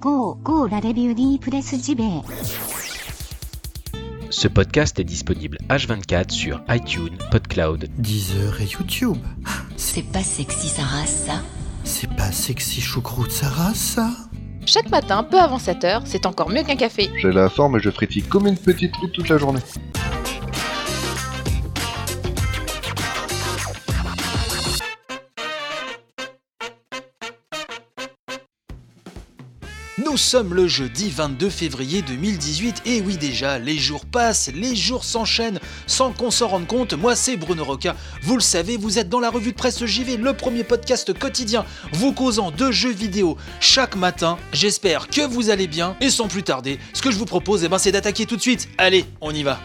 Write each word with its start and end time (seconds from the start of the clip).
Go, 0.00 0.34
go 0.42 0.66
la 0.66 0.78
review 0.78 1.38
presse 1.38 1.74
JB. 1.74 2.02
Ce 4.28 4.46
podcast 4.46 5.00
est 5.00 5.04
disponible 5.04 5.56
H24 5.70 6.30
sur 6.30 6.60
iTunes, 6.68 7.16
PodCloud, 7.30 7.88
Deezer 7.96 8.60
et 8.60 8.66
YouTube. 8.66 9.16
C'est 9.76 10.04
pas 10.12 10.22
sexy 10.22 10.68
sa 10.68 10.82
race, 10.82 11.24
ça 11.26 11.40
C'est 11.84 12.14
pas 12.14 12.30
sexy 12.30 12.82
choucroute 12.82 13.30
Sarah, 13.30 13.72
ça 13.72 14.10
Chaque 14.66 14.90
matin, 14.90 15.22
peu 15.22 15.38
avant 15.38 15.56
7h, 15.58 16.02
c'est 16.04 16.26
encore 16.26 16.50
mieux 16.50 16.62
qu'un 16.62 16.76
café. 16.76 17.10
J'ai 17.22 17.32
la 17.32 17.48
forme 17.48 17.78
et 17.78 17.80
je 17.80 17.90
frétille 17.90 18.22
comme 18.22 18.46
une 18.46 18.58
petite 18.58 18.92
truite 18.92 19.12
toute 19.12 19.30
la 19.30 19.38
journée. 19.38 19.60
Nous 30.16 30.22
sommes 30.22 30.54
le 30.54 30.66
jeudi 30.66 31.10
22 31.10 31.50
février 31.50 32.00
2018 32.00 32.84
et 32.86 33.02
oui 33.02 33.18
déjà, 33.18 33.58
les 33.58 33.76
jours 33.76 34.06
passent, 34.06 34.50
les 34.54 34.74
jours 34.74 35.04
s'enchaînent 35.04 35.60
sans 35.86 36.10
qu'on 36.10 36.30
s'en 36.30 36.48
rende 36.48 36.66
compte. 36.66 36.94
Moi 36.94 37.14
c'est 37.14 37.36
Bruno 37.36 37.62
Roca, 37.62 37.94
vous 38.22 38.36
le 38.36 38.40
savez, 38.40 38.78
vous 38.78 38.98
êtes 38.98 39.10
dans 39.10 39.20
la 39.20 39.28
revue 39.28 39.52
de 39.52 39.56
presse 39.58 39.84
JV, 39.84 40.16
le 40.16 40.32
premier 40.32 40.64
podcast 40.64 41.12
quotidien 41.12 41.66
vous 41.92 42.14
causant 42.14 42.50
de 42.50 42.70
jeux 42.70 42.94
vidéo 42.94 43.36
chaque 43.60 43.94
matin. 43.94 44.38
J'espère 44.54 45.08
que 45.08 45.20
vous 45.20 45.50
allez 45.50 45.66
bien 45.66 45.98
et 46.00 46.08
sans 46.08 46.28
plus 46.28 46.42
tarder, 46.42 46.78
ce 46.94 47.02
que 47.02 47.10
je 47.10 47.18
vous 47.18 47.26
propose 47.26 47.62
eh 47.64 47.68
ben, 47.68 47.76
c'est 47.76 47.92
d'attaquer 47.92 48.24
tout 48.24 48.36
de 48.36 48.40
suite. 48.40 48.70
Allez, 48.78 49.04
on 49.20 49.34
y 49.34 49.42
va. 49.42 49.60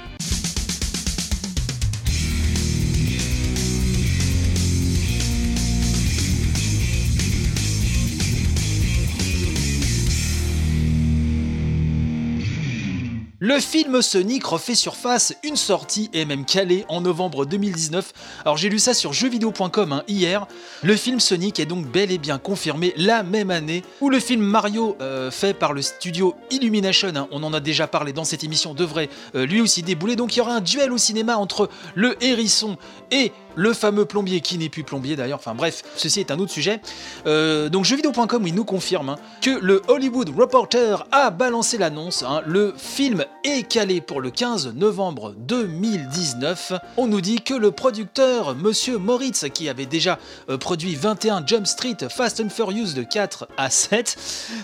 Le 13.44 13.60
film 13.60 14.04
Sonic 14.04 14.46
refait 14.46 14.76
surface, 14.76 15.34
une 15.44 15.56
sortie 15.56 16.12
est 16.14 16.26
même 16.26 16.46
calée 16.46 16.86
en 16.90 17.02
novembre 17.02 17.48
2019. 17.48 18.14
Alors 18.46 18.56
j'ai 18.56 18.70
lu 18.70 18.78
ça 18.78 18.94
sur 18.94 19.14
jeuxvideo.com 19.14 19.94
hein, 19.94 20.04
hier. 20.08 20.46
Le 20.84 20.96
film 20.96 21.20
Sonic 21.20 21.60
est 21.60 21.66
donc 21.66 21.88
bel 21.88 22.12
et 22.12 22.20
bien 22.20 22.38
confirmé 22.38 22.94
la 22.98 23.24
même 23.24 23.50
année 23.50 23.82
où 24.00 24.12
le 24.12 24.20
film 24.20 24.44
Mario 24.44 24.96
euh, 25.02 25.32
fait 25.32 25.56
par 25.56 25.74
le 25.74 25.82
studio 25.82 26.36
Illumination, 26.52 27.14
hein, 27.16 27.28
on 27.32 27.42
en 27.42 27.52
a 27.52 27.60
déjà 27.60 27.88
parlé 27.88 28.14
dans 28.14 28.26
cette 28.26 28.44
émission, 28.44 28.76
devrait 28.76 29.10
euh, 29.34 29.48
lui 29.48 29.60
aussi 29.60 29.82
débouler. 29.82 30.16
Donc 30.16 30.36
il 30.36 30.38
y 30.38 30.42
aura 30.44 30.54
un 30.54 30.62
duel 30.62 30.92
au 30.92 31.00
cinéma 31.00 31.38
entre 31.38 31.68
le 31.96 32.24
hérisson 32.24 32.78
et 33.10 33.32
le 33.56 33.74
fameux 33.74 34.06
plombier 34.06 34.42
qui 34.42 34.58
n'est 34.58 34.70
plus 34.70 34.84
plombier 34.84 35.16
d'ailleurs, 35.16 35.40
enfin 35.40 35.56
bref, 35.56 35.82
ceci 35.96 36.20
est 36.20 36.32
un 36.32 36.40
autre 36.40 36.52
sujet. 36.52 36.80
Euh, 37.26 37.70
donc 37.70 37.86
jeuxvideo.com, 37.86 38.46
il 38.46 38.56
nous 38.56 38.66
confirme 38.66 39.10
hein, 39.10 39.16
que 39.42 39.50
le 39.50 39.82
Hollywood 39.88 40.30
Reporter 40.38 41.06
a 41.12 41.32
balancé 41.32 41.78
l'annonce, 41.78 42.24
le 42.46 42.74
film 42.78 43.26
est 43.44 43.64
calé 43.64 44.02
pour 44.02 44.22
le 44.22 44.30
15 44.30 44.74
novembre 44.76 45.34
2019. 45.38 46.74
On 46.98 47.08
nous 47.08 47.22
dit 47.22 47.42
que 47.42 47.54
le 47.54 47.72
producteur, 47.72 48.56
Monsieur 48.56 48.98
Moritz, 48.98 49.46
qui 49.54 49.70
avait 49.70 49.86
déjà 49.86 50.20
euh, 50.50 50.58
produit 50.58 50.96
21 50.96 51.46
Jump 51.46 51.66
Street 51.66 51.98
Fast 52.10 52.40
and 52.40 52.50
Furious 52.50 52.94
de 52.94 53.04
4 53.04 53.48
à 53.58 53.70
7, 53.70 54.18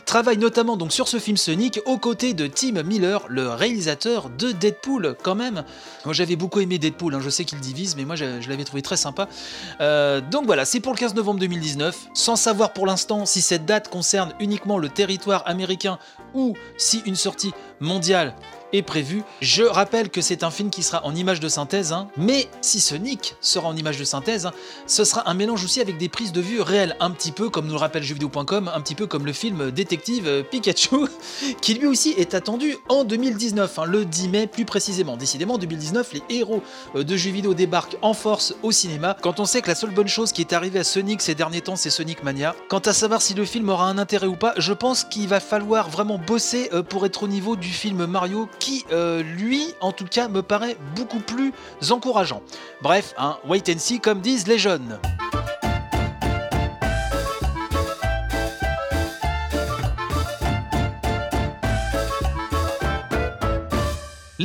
travaille 0.06 0.38
notamment 0.38 0.78
donc 0.78 0.92
sur 0.94 1.08
ce 1.08 1.18
film 1.18 1.38
Sonic 1.38 1.80
aux 1.86 1.98
côtés 1.98 2.34
de 2.34 2.48
Tim 2.48 2.84
Miller, 2.84 3.26
le 3.30 3.50
réalisateur 3.50 4.30
de 4.30 4.52
Deadpool 4.52 5.16
quand 5.24 5.36
même. 5.36 5.64
Moi 6.06 6.14
j'avais 6.14 6.36
beaucoup 6.36 6.60
aimé 6.60 6.78
Deadpool, 6.78 7.16
hein, 7.16 7.20
je 7.22 7.30
sais 7.30 7.46
qu'il 7.46 7.60
divise, 7.60 7.96
mais 7.96 8.06
moi 8.06 8.16
je, 8.16 8.48
l'avais 8.48 8.64
trouvé 8.64 8.82
très 8.82 8.98
sympa. 8.98 9.28
Euh, 9.82 10.22
donc 10.22 10.46
voilà, 10.46 10.66
c'est 10.66 10.80
pour 10.80 10.94
le 10.94 10.98
15 10.98 11.16
novembre 11.16 11.40
2019, 11.40 12.10
sans 12.14 12.36
savoir 12.36 12.74
pour 12.74 12.86
l'instant 12.86 13.26
si 13.26 13.42
cette 13.42 13.66
date 13.66 13.90
concerne 13.90 14.34
uniquement 14.40 14.78
le 14.78 14.90
territoire 14.90 15.44
américain 15.48 15.98
ou 16.34 16.56
si 16.78 17.02
une 17.06 17.16
sortie 17.16 17.54
mondiale 17.80 18.36
est 18.74 18.82
prévue. 18.82 19.24
Je 19.42 19.64
rappelle 19.64 20.10
que 20.10 20.22
c'est 20.22 20.44
un 20.44 20.52
film 20.52 20.70
qui 20.70 20.84
sera 20.84 21.06
en 21.06 21.16
image 21.16 21.40
de 21.40 21.48
synthèse, 21.48 21.94
hein, 21.94 22.10
mais 22.18 22.48
si 22.62 22.80
Sonic 22.80 23.36
sera 23.42 23.68
en 23.68 23.76
image 23.76 23.98
de 23.98 24.04
synthèse, 24.04 24.46
hein, 24.46 24.52
ce 24.88 25.04
sera 25.04 25.30
un 25.30 25.34
mélange 25.34 25.64
aussi 25.64 25.80
avec 25.80 25.98
des 25.98 26.10
prises 26.10 26.32
de 26.32 26.42
vue 26.42 26.62
réelles, 26.62 26.96
un 27.00 27.12
petit 27.12 27.32
peu 27.32 27.50
comme 27.50 27.68
nous 27.68 27.74
le 27.74 27.80
rappelle 27.80 28.04
jeuxvideo.com, 28.04 28.72
un 28.74 28.82
petit 28.82 28.96
peu 28.96 29.08
comme 29.08 29.26
le 29.26 29.34
film 29.34 29.72
Détective 29.72 30.28
euh, 30.28 30.44
Pikachu, 30.44 31.08
qui 31.62 31.76
lui 31.76 31.88
aussi 31.88 32.14
est 32.18 32.34
attendu 32.34 32.78
en 32.90 33.04
2019, 33.04 33.80
hein, 33.80 33.86
le 33.86 34.06
10 34.06 34.30
mai 34.30 34.48
plus 34.48 34.66
précisément. 34.66 35.18
Décidément, 35.18 35.58
2019, 35.58 36.14
les 36.14 36.24
héros 36.30 36.62
euh, 36.96 37.04
de 37.04 37.16
jeux 37.16 37.32
vidéo 37.32 37.54
débarquent 37.54 37.98
en 38.02 38.14
force 38.14 38.54
au 38.64 38.72
cinéma, 38.72 39.16
quand 39.22 39.40
on 39.40 39.46
sait 39.46 39.62
que 39.62 39.70
la 39.70 39.76
seule 39.76 39.92
bonne 39.92 40.08
chose 40.08 40.32
qui 40.32 40.42
est 40.42 40.54
arrivée 40.54 40.80
à 40.80 40.84
Sonic 40.84 41.22
ces 41.22 41.36
derniers 41.36 41.62
temps, 41.62 41.76
c'est 41.76 41.90
Sonic 41.90 42.24
Mania. 42.24 42.56
Quant 42.70 42.80
à 42.80 42.94
savoir 42.94 43.22
si 43.22 43.34
le 43.34 43.46
film 43.46 43.70
aura 43.70 43.88
un 43.88 43.98
intérêt 43.98 44.28
ou 44.28 44.36
pas, 44.36 44.54
je 44.58 44.74
pense 44.74 45.04
qu'il 45.04 45.28
va 45.28 45.40
falloir 45.40 45.90
vraiment 45.90 46.18
bosser 46.18 46.70
euh, 46.74 46.84
pour 46.84 47.06
être 47.06 47.24
au 47.24 47.28
niveau 47.28 47.56
du 47.56 47.67
film 47.70 48.06
Mario 48.06 48.50
qui, 48.60 48.86
euh, 48.92 49.22
lui, 49.22 49.74
en 49.82 49.92
tout 49.92 50.06
cas, 50.06 50.28
me 50.28 50.42
paraît 50.42 50.78
beaucoup 50.96 51.20
plus 51.20 51.54
encourageant. 51.90 52.42
Bref, 52.82 53.14
un 53.18 53.38
wait 53.48 53.70
and 53.70 53.80
see 53.80 54.00
comme 54.00 54.22
disent 54.22 54.48
les 54.48 54.58
jeunes. 54.58 55.00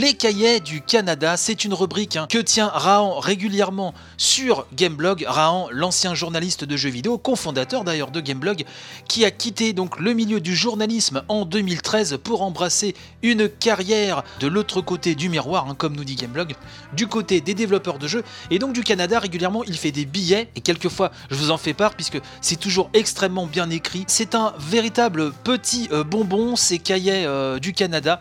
Les 0.02 0.14
cahiers 0.14 0.58
du 0.58 0.80
Canada, 0.80 1.36
c'est 1.36 1.64
une 1.64 1.74
rubrique 1.74 2.16
hein, 2.16 2.26
que 2.28 2.38
tient 2.38 2.66
Rahan 2.66 3.20
régulièrement 3.20 3.94
sur 4.16 4.66
Gameblog. 4.74 5.24
Rahan, 5.28 5.68
l'ancien 5.70 6.12
journaliste 6.12 6.64
de 6.64 6.76
jeux 6.76 6.90
vidéo, 6.90 7.18
cofondateur 7.18 7.84
d'ailleurs 7.84 8.10
de 8.10 8.20
Gameblog, 8.20 8.64
qui 9.06 9.24
a 9.24 9.30
quitté 9.30 9.72
donc 9.72 10.00
le 10.00 10.12
milieu 10.12 10.40
du 10.40 10.56
journalisme 10.56 11.22
en 11.28 11.44
2013 11.44 12.18
pour 12.24 12.42
embrasser 12.42 12.96
une 13.22 13.48
carrière 13.48 14.24
de 14.40 14.48
l'autre 14.48 14.80
côté 14.80 15.14
du 15.14 15.28
miroir, 15.28 15.68
hein, 15.68 15.76
comme 15.78 15.94
nous 15.94 16.02
dit 16.02 16.16
Gameblog, 16.16 16.56
du 16.94 17.06
côté 17.06 17.40
des 17.40 17.54
développeurs 17.54 18.00
de 18.00 18.08
jeux. 18.08 18.24
Et 18.50 18.58
donc 18.58 18.72
du 18.72 18.82
Canada, 18.82 19.20
régulièrement, 19.20 19.62
il 19.62 19.78
fait 19.78 19.92
des 19.92 20.04
billets 20.04 20.48
et 20.56 20.62
quelquefois, 20.62 21.12
je 21.30 21.36
vous 21.36 21.52
en 21.52 21.58
fais 21.58 21.74
part 21.74 21.94
puisque 21.94 22.18
c'est 22.40 22.58
toujours 22.58 22.90
extrêmement 22.92 23.46
bien 23.46 23.70
écrit. 23.70 24.02
C'est 24.08 24.34
un 24.34 24.52
véritable 24.58 25.30
petit 25.44 25.88
euh, 25.92 26.02
bonbon, 26.02 26.56
ces 26.56 26.80
cahiers 26.80 27.24
euh, 27.24 27.60
du 27.60 27.72
Canada. 27.72 28.20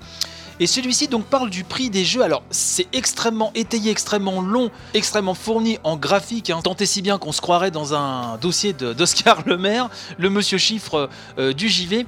Et 0.61 0.67
celui-ci 0.67 1.07
donc 1.07 1.25
parle 1.25 1.49
du 1.49 1.63
prix 1.63 1.89
des 1.89 2.05
jeux. 2.05 2.22
Alors 2.22 2.44
c'est 2.51 2.85
extrêmement 2.94 3.51
étayé, 3.55 3.89
extrêmement 3.89 4.41
long, 4.41 4.69
extrêmement 4.94 5.33
fourni 5.33 5.79
en 5.83 5.97
graphique, 5.97 6.51
hein, 6.51 6.61
tant 6.63 6.75
et 6.75 6.85
si 6.85 7.01
bien 7.01 7.17
qu'on 7.17 7.31
se 7.31 7.41
croirait 7.41 7.72
dans 7.72 7.95
un 7.95 8.38
dossier 8.38 8.72
d'Oscar 8.72 9.41
Le 9.47 9.57
Maire, 9.57 9.89
le 10.19 10.29
monsieur 10.29 10.59
chiffre 10.59 11.09
euh, 11.39 11.51
du 11.51 11.67
JV. 11.67 12.05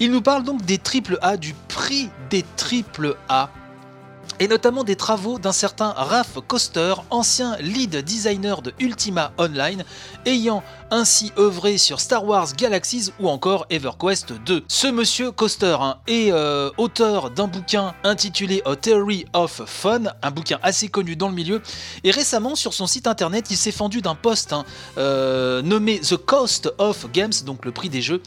Il 0.00 0.10
nous 0.10 0.22
parle 0.22 0.42
donc 0.42 0.64
des 0.64 0.78
triple 0.78 1.18
A, 1.22 1.36
du 1.36 1.54
prix 1.68 2.10
des 2.30 2.44
triple 2.56 3.16
A. 3.28 3.48
Et 4.40 4.48
notamment 4.48 4.82
des 4.82 4.96
travaux 4.96 5.38
d'un 5.38 5.52
certain 5.52 5.90
Raph 5.96 6.38
Koster, 6.48 6.94
ancien 7.10 7.56
lead 7.58 7.96
designer 8.04 8.60
de 8.60 8.72
Ultima 8.80 9.30
Online, 9.38 9.84
ayant 10.26 10.64
ainsi 10.90 11.32
œuvré 11.38 11.78
sur 11.78 12.00
Star 12.00 12.24
Wars 12.24 12.52
Galaxies 12.56 13.12
ou 13.20 13.28
encore 13.28 13.66
EverQuest 13.70 14.32
2. 14.44 14.64
Ce 14.68 14.86
monsieur 14.86 15.30
Koster 15.30 15.76
hein, 15.80 15.98
est 16.06 16.32
euh, 16.32 16.70
auteur 16.78 17.30
d'un 17.30 17.46
bouquin 17.46 17.94
intitulé 18.04 18.62
A 18.64 18.76
Theory 18.76 19.26
of 19.32 19.62
Fun, 19.66 20.04
un 20.22 20.30
bouquin 20.30 20.58
assez 20.62 20.88
connu 20.88 21.16
dans 21.16 21.28
le 21.28 21.34
milieu, 21.34 21.62
et 22.04 22.10
récemment 22.10 22.54
sur 22.54 22.74
son 22.74 22.86
site 22.86 23.06
internet 23.06 23.46
il 23.50 23.56
s'est 23.56 23.72
fendu 23.72 24.00
d'un 24.00 24.14
post 24.14 24.52
hein, 24.52 24.64
euh, 24.96 25.62
nommé 25.62 26.00
The 26.00 26.16
Cost 26.16 26.72
of 26.78 27.10
Games, 27.12 27.32
donc 27.44 27.64
le 27.64 27.72
prix 27.72 27.88
des 27.88 28.02
jeux, 28.02 28.22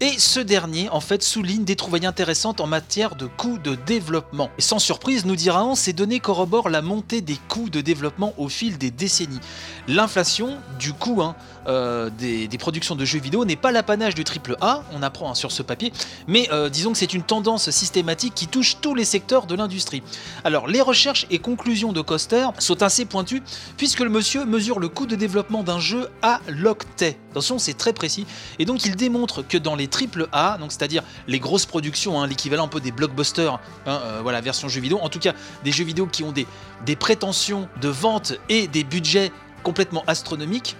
et 0.00 0.18
ce 0.18 0.40
dernier 0.40 0.88
en 0.90 1.00
fait 1.00 1.22
souligne 1.22 1.64
des 1.64 1.76
trouvailles 1.76 2.06
intéressantes 2.06 2.60
en 2.60 2.66
matière 2.66 3.14
de 3.14 3.26
coûts 3.26 3.58
de 3.58 3.74
développement. 3.74 4.50
Et 4.58 4.62
sans 4.62 4.78
surprise, 4.78 5.24
nous 5.24 5.36
dira 5.36 5.64
on, 5.64 5.74
ces 5.74 5.92
données 5.92 6.20
corroborent 6.20 6.68
la 6.68 6.82
montée 6.82 7.20
des 7.20 7.38
coûts 7.48 7.70
de 7.70 7.80
développement 7.80 8.34
au 8.38 8.48
fil 8.48 8.78
des 8.78 8.90
décennies. 8.90 9.40
L'inflation 9.88 10.58
du 10.78 10.92
coût 10.92 11.22
hein, 11.22 11.36
euh, 11.66 12.03
des, 12.10 12.48
des 12.48 12.58
productions 12.58 12.94
de 12.94 13.04
jeux 13.04 13.18
vidéo 13.18 13.44
n'est 13.44 13.56
pas 13.56 13.72
l'apanage 13.72 14.14
du 14.14 14.24
triple 14.24 14.56
A, 14.60 14.82
on 14.92 15.02
apprend 15.02 15.30
hein, 15.30 15.34
sur 15.34 15.52
ce 15.52 15.62
papier, 15.62 15.92
mais 16.28 16.48
euh, 16.52 16.68
disons 16.68 16.92
que 16.92 16.98
c'est 16.98 17.14
une 17.14 17.22
tendance 17.22 17.70
systématique 17.70 18.34
qui 18.34 18.46
touche 18.46 18.78
tous 18.80 18.94
les 18.94 19.04
secteurs 19.04 19.46
de 19.46 19.54
l'industrie. 19.54 20.02
Alors 20.44 20.66
les 20.66 20.80
recherches 20.80 21.26
et 21.30 21.38
conclusions 21.38 21.92
de 21.92 22.00
Coster 22.00 22.46
sont 22.58 22.82
assez 22.82 23.04
pointues 23.04 23.42
puisque 23.76 24.00
le 24.00 24.10
monsieur 24.10 24.44
mesure 24.44 24.78
le 24.78 24.88
coût 24.88 25.06
de 25.06 25.16
développement 25.16 25.62
d'un 25.62 25.78
jeu 25.78 26.08
à 26.22 26.40
l'octet. 26.48 27.18
Attention, 27.30 27.58
c'est 27.58 27.74
très 27.74 27.92
précis. 27.92 28.26
Et 28.58 28.64
donc 28.64 28.84
il 28.84 28.96
démontre 28.96 29.42
que 29.46 29.58
dans 29.58 29.74
les 29.74 29.88
triple 29.88 30.28
A, 30.32 30.56
donc 30.58 30.72
c'est-à-dire 30.72 31.02
les 31.26 31.40
grosses 31.40 31.66
productions, 31.66 32.20
hein, 32.20 32.26
l'équivalent 32.26 32.64
un 32.64 32.68
peu 32.68 32.80
des 32.80 32.92
blockbusters, 32.92 33.54
hein, 33.86 34.00
euh, 34.04 34.20
voilà 34.22 34.40
version 34.40 34.68
jeux 34.68 34.80
vidéo, 34.80 34.98
en 35.02 35.08
tout 35.08 35.18
cas 35.18 35.32
des 35.64 35.72
jeux 35.72 35.84
vidéo 35.84 36.06
qui 36.06 36.22
ont 36.22 36.32
des, 36.32 36.46
des 36.86 36.96
prétentions 36.96 37.68
de 37.80 37.88
vente 37.88 38.34
et 38.48 38.68
des 38.68 38.84
budgets 38.84 39.32
complètement 39.62 40.04
astronomiques. 40.06 40.76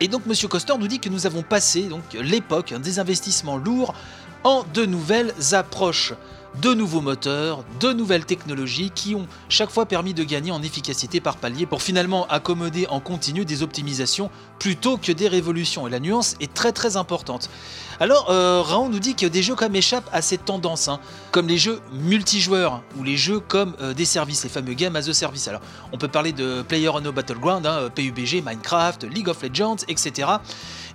Et 0.00 0.08
donc 0.08 0.26
Monsieur 0.26 0.48
Coster 0.48 0.74
nous 0.78 0.88
dit 0.88 1.00
que 1.00 1.08
nous 1.08 1.26
avons 1.26 1.42
passé 1.42 1.88
l'époque 2.20 2.72
hein, 2.72 2.80
des 2.80 2.98
investissements 2.98 3.56
lourds 3.56 3.94
en 4.44 4.64
de 4.74 4.84
nouvelles 4.84 5.32
approches 5.52 6.12
de 6.62 6.72
nouveaux 6.72 7.00
moteurs, 7.00 7.64
de 7.80 7.92
nouvelles 7.92 8.24
technologies 8.24 8.90
qui 8.94 9.14
ont 9.14 9.26
chaque 9.48 9.70
fois 9.70 9.86
permis 9.86 10.14
de 10.14 10.24
gagner 10.24 10.50
en 10.50 10.62
efficacité 10.62 11.20
par 11.20 11.36
palier 11.36 11.66
pour 11.66 11.82
finalement 11.82 12.26
accommoder 12.28 12.86
en 12.88 13.00
continu 13.00 13.44
des 13.44 13.62
optimisations 13.62 14.30
plutôt 14.58 14.96
que 14.96 15.12
des 15.12 15.28
révolutions. 15.28 15.86
Et 15.86 15.90
la 15.90 16.00
nuance 16.00 16.34
est 16.40 16.52
très 16.52 16.72
très 16.72 16.96
importante. 16.96 17.50
Alors, 17.98 18.30
euh, 18.30 18.62
Raon 18.62 18.88
nous 18.88 18.98
dit 18.98 19.14
que 19.14 19.26
des 19.26 19.42
jeux 19.42 19.54
comme 19.54 19.74
échappent 19.74 20.08
à 20.12 20.20
cette 20.20 20.44
tendance, 20.44 20.88
hein, 20.88 21.00
comme 21.30 21.48
les 21.48 21.56
jeux 21.58 21.80
multijoueurs 21.92 22.82
ou 22.98 23.02
les 23.02 23.16
jeux 23.16 23.40
comme 23.40 23.74
euh, 23.80 23.94
des 23.94 24.04
services, 24.04 24.44
les 24.44 24.50
fameux 24.50 24.74
games 24.74 24.96
as 24.96 25.08
a 25.08 25.14
service. 25.14 25.48
Alors, 25.48 25.62
on 25.92 25.98
peut 25.98 26.08
parler 26.08 26.32
de 26.32 26.62
Player 26.62 26.90
No 27.02 27.12
Battleground, 27.12 27.66
hein, 27.66 27.88
PUBG, 27.94 28.42
Minecraft, 28.44 29.04
League 29.04 29.28
of 29.28 29.42
Legends, 29.42 29.76
etc. 29.88 30.28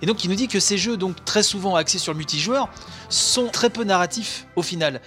Et 0.00 0.06
donc, 0.06 0.24
il 0.24 0.30
nous 0.30 0.36
dit 0.36 0.48
que 0.48 0.60
ces 0.60 0.78
jeux, 0.78 0.96
donc 0.96 1.24
très 1.24 1.42
souvent 1.42 1.74
axés 1.74 1.98
sur 1.98 2.12
le 2.12 2.18
multijoueur, 2.18 2.68
sont 3.08 3.48
très 3.48 3.70
peu 3.70 3.84
narratifs 3.84 4.46
au 4.54 4.62
final. 4.62 5.00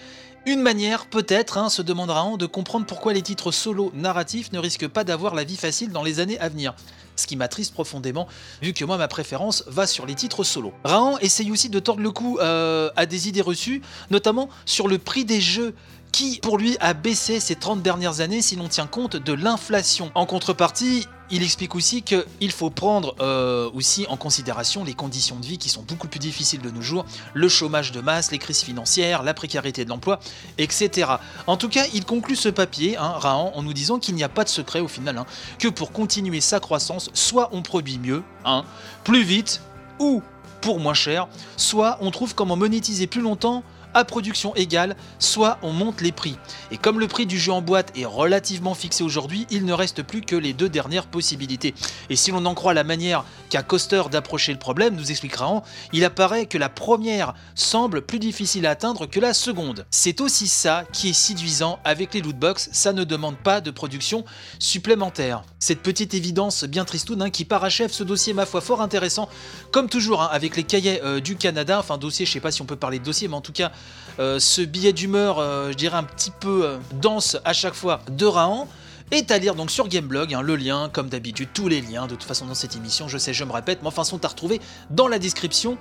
Une 0.47 0.61
manière, 0.61 1.07
peut-être, 1.07 1.57
hein, 1.57 1.69
se 1.69 1.81
demandera 1.81 2.23
on, 2.23 2.37
de 2.37 2.45
comprendre 2.45 2.85
pourquoi 2.85 3.13
les 3.13 3.23
titres 3.23 3.51
solo 3.51 3.91
narratifs 3.95 4.51
ne 4.51 4.59
risquent 4.59 4.87
pas 4.87 5.03
d'avoir 5.03 5.33
la 5.33 5.43
vie 5.43 5.57
facile 5.57 5.91
dans 5.91 6.03
les 6.03 6.19
années 6.19 6.39
à 6.39 6.49
venir. 6.49 6.75
Ce 7.15 7.25
qui 7.25 7.35
m'attriste 7.35 7.73
profondément, 7.73 8.27
vu 8.61 8.71
que 8.73 8.85
moi 8.85 8.97
ma 8.97 9.07
préférence 9.07 9.63
va 9.65 9.87
sur 9.87 10.05
les 10.05 10.13
titres 10.13 10.43
solo. 10.43 10.71
Raon 10.83 11.17
essaye 11.17 11.49
aussi 11.49 11.69
de 11.69 11.79
tordre 11.79 12.03
le 12.03 12.11
cou 12.11 12.37
euh, 12.41 12.91
à 12.95 13.07
des 13.07 13.27
idées 13.27 13.41
reçues, 13.41 13.81
notamment 14.11 14.49
sur 14.65 14.87
le 14.87 14.99
prix 14.99 15.25
des 15.25 15.41
jeux 15.41 15.73
qui, 16.15 16.39
pour 16.41 16.57
lui, 16.57 16.77
a 16.79 16.93
baissé 16.93 17.41
ces 17.41 17.55
30 17.55 17.81
dernières 17.81 18.21
années 18.21 18.41
si 18.41 18.55
l'on 18.55 18.69
tient 18.69 18.87
compte 18.87 19.17
de 19.17 19.33
l'inflation. 19.33 20.11
En 20.15 20.25
contrepartie, 20.25 21.09
il 21.29 21.43
explique 21.43 21.75
aussi 21.75 22.03
qu'il 22.03 22.51
faut 22.53 22.69
prendre 22.69 23.15
euh, 23.19 23.69
aussi 23.73 24.05
en 24.07 24.15
considération 24.15 24.85
les 24.85 24.93
conditions 24.93 25.35
de 25.35 25.45
vie 25.45 25.57
qui 25.57 25.67
sont 25.67 25.81
beaucoup 25.81 26.07
plus 26.07 26.19
difficiles 26.19 26.61
de 26.61 26.69
nos 26.69 26.81
jours, 26.81 27.05
le 27.33 27.49
chômage 27.49 27.91
de 27.91 27.99
masse, 27.99 28.31
les 28.31 28.37
crises 28.37 28.61
financières, 28.61 29.23
la 29.23 29.33
précarité 29.33 29.83
de 29.83 29.89
l'emploi, 29.89 30.21
etc. 30.57 31.15
En 31.47 31.57
tout 31.57 31.67
cas, 31.67 31.83
il 31.93 32.05
conclut 32.05 32.37
ce 32.37 32.47
papier, 32.47 32.95
hein, 32.95 33.15
Rahan, 33.17 33.51
en 33.53 33.61
nous 33.61 33.73
disant 33.73 33.99
qu'il 33.99 34.15
n'y 34.15 34.23
a 34.23 34.29
pas 34.29 34.45
de 34.45 34.49
secret 34.49 34.79
au 34.79 34.87
final, 34.87 35.17
hein, 35.17 35.25
que 35.59 35.67
pour 35.67 35.91
continuer 35.91 36.39
sa 36.39 36.61
croissance, 36.61 37.09
soit 37.13 37.49
on 37.51 37.61
produit 37.61 37.99
mieux, 37.99 38.23
hein, 38.45 38.63
plus 39.03 39.23
vite, 39.23 39.59
ou 39.99 40.23
pour 40.61 40.79
moins 40.79 40.93
cher, 40.93 41.27
soit 41.57 41.97
on 41.99 42.09
trouve 42.09 42.35
comment 42.35 42.55
monétiser 42.55 43.05
plus 43.05 43.21
longtemps 43.21 43.63
à 43.95 44.05
production 44.05 44.53
égale, 44.55 44.95
soit 45.19 45.57
on 45.61 45.71
monte 45.71 46.01
les 46.01 46.11
prix. 46.11 46.37
Et 46.71 46.77
comme 46.77 46.99
le 46.99 47.07
prix 47.07 47.25
du 47.25 47.39
jeu 47.39 47.51
en 47.51 47.61
boîte 47.61 47.97
est 47.97 48.05
relativement 48.05 48.75
fixé 48.75 49.03
aujourd'hui, 49.03 49.47
il 49.49 49.65
ne 49.65 49.73
reste 49.73 50.03
plus 50.03 50.21
que 50.21 50.35
les 50.35 50.53
deux 50.53 50.69
dernières 50.69 51.07
possibilités. 51.07 51.73
Et 52.09 52.15
si 52.15 52.31
l'on 52.31 52.45
en 52.45 52.53
croit 52.53 52.73
la 52.73 52.83
manière 52.83 53.23
qu'a 53.49 53.63
Coster 53.63 54.03
d'approcher 54.11 54.51
le 54.51 54.59
problème, 54.59 54.95
nous 54.95 55.11
expliquera 55.11 55.45
il 55.93 56.05
apparaît 56.05 56.45
que 56.45 56.57
la 56.57 56.69
première 56.69 57.33
semble 57.55 58.01
plus 58.01 58.19
difficile 58.19 58.65
à 58.65 58.71
atteindre 58.71 59.05
que 59.05 59.19
la 59.19 59.33
seconde. 59.33 59.85
C'est 59.89 60.21
aussi 60.21 60.47
ça 60.47 60.83
qui 60.91 61.09
est 61.09 61.13
séduisant 61.13 61.79
avec 61.83 62.13
les 62.13 62.21
lootbox, 62.21 62.69
ça 62.71 62.93
ne 62.93 63.03
demande 63.03 63.37
pas 63.37 63.61
de 63.61 63.71
production 63.71 64.25
supplémentaire. 64.59 65.43
Cette 65.59 65.81
petite 65.81 66.13
évidence 66.13 66.63
bien 66.63 66.85
tristoune 66.85 67.21
hein, 67.21 67.29
qui 67.29 67.45
parachève 67.45 67.91
ce 67.91 68.03
dossier 68.03 68.33
ma 68.33 68.45
foi 68.45 68.61
fort 68.61 68.81
intéressant, 68.81 69.29
comme 69.71 69.89
toujours 69.89 70.21
hein, 70.21 70.29
avec 70.31 70.55
les 70.55 70.63
cahiers 70.63 71.01
euh, 71.03 71.19
du 71.19 71.35
Canada, 71.35 71.79
enfin 71.79 71.97
dossier, 71.97 72.25
je 72.25 72.31
sais 72.31 72.39
pas 72.39 72.51
si 72.51 72.61
on 72.61 72.65
peut 72.65 72.75
parler 72.75 72.99
de 72.99 73.03
dossier, 73.03 73.27
mais 73.27 73.35
en 73.35 73.41
tout 73.41 73.53
cas 73.53 73.71
euh, 74.19 74.39
ce 74.39 74.61
billet 74.61 74.93
d'humeur, 74.93 75.39
euh, 75.39 75.71
je 75.71 75.77
dirais 75.77 75.97
un 75.97 76.03
petit 76.03 76.31
peu 76.31 76.65
euh, 76.65 76.77
dense 76.93 77.37
à 77.43 77.53
chaque 77.53 77.73
fois 77.73 78.01
de 78.09 78.25
Rahan 78.25 78.67
est 79.11 79.29
à 79.29 79.37
lire 79.37 79.55
donc 79.55 79.69
sur 79.69 79.87
Gameblog, 79.87 80.33
hein, 80.33 80.41
le 80.41 80.55
lien 80.55 80.89
comme 80.91 81.09
d'habitude, 81.09 81.49
tous 81.53 81.67
les 81.67 81.81
liens 81.81 82.07
de 82.07 82.15
toute 82.15 82.23
façon 82.23 82.45
dans 82.45 82.55
cette 82.55 82.75
émission, 82.75 83.07
je 83.07 83.17
sais 83.17 83.33
je 83.33 83.43
me 83.43 83.51
répète, 83.51 83.79
mais 83.81 83.87
enfin 83.87 84.03
sont 84.03 84.23
à 84.25 84.29
retrouver 84.29 84.61
dans 84.89 85.07
la 85.07 85.19
description 85.19 85.77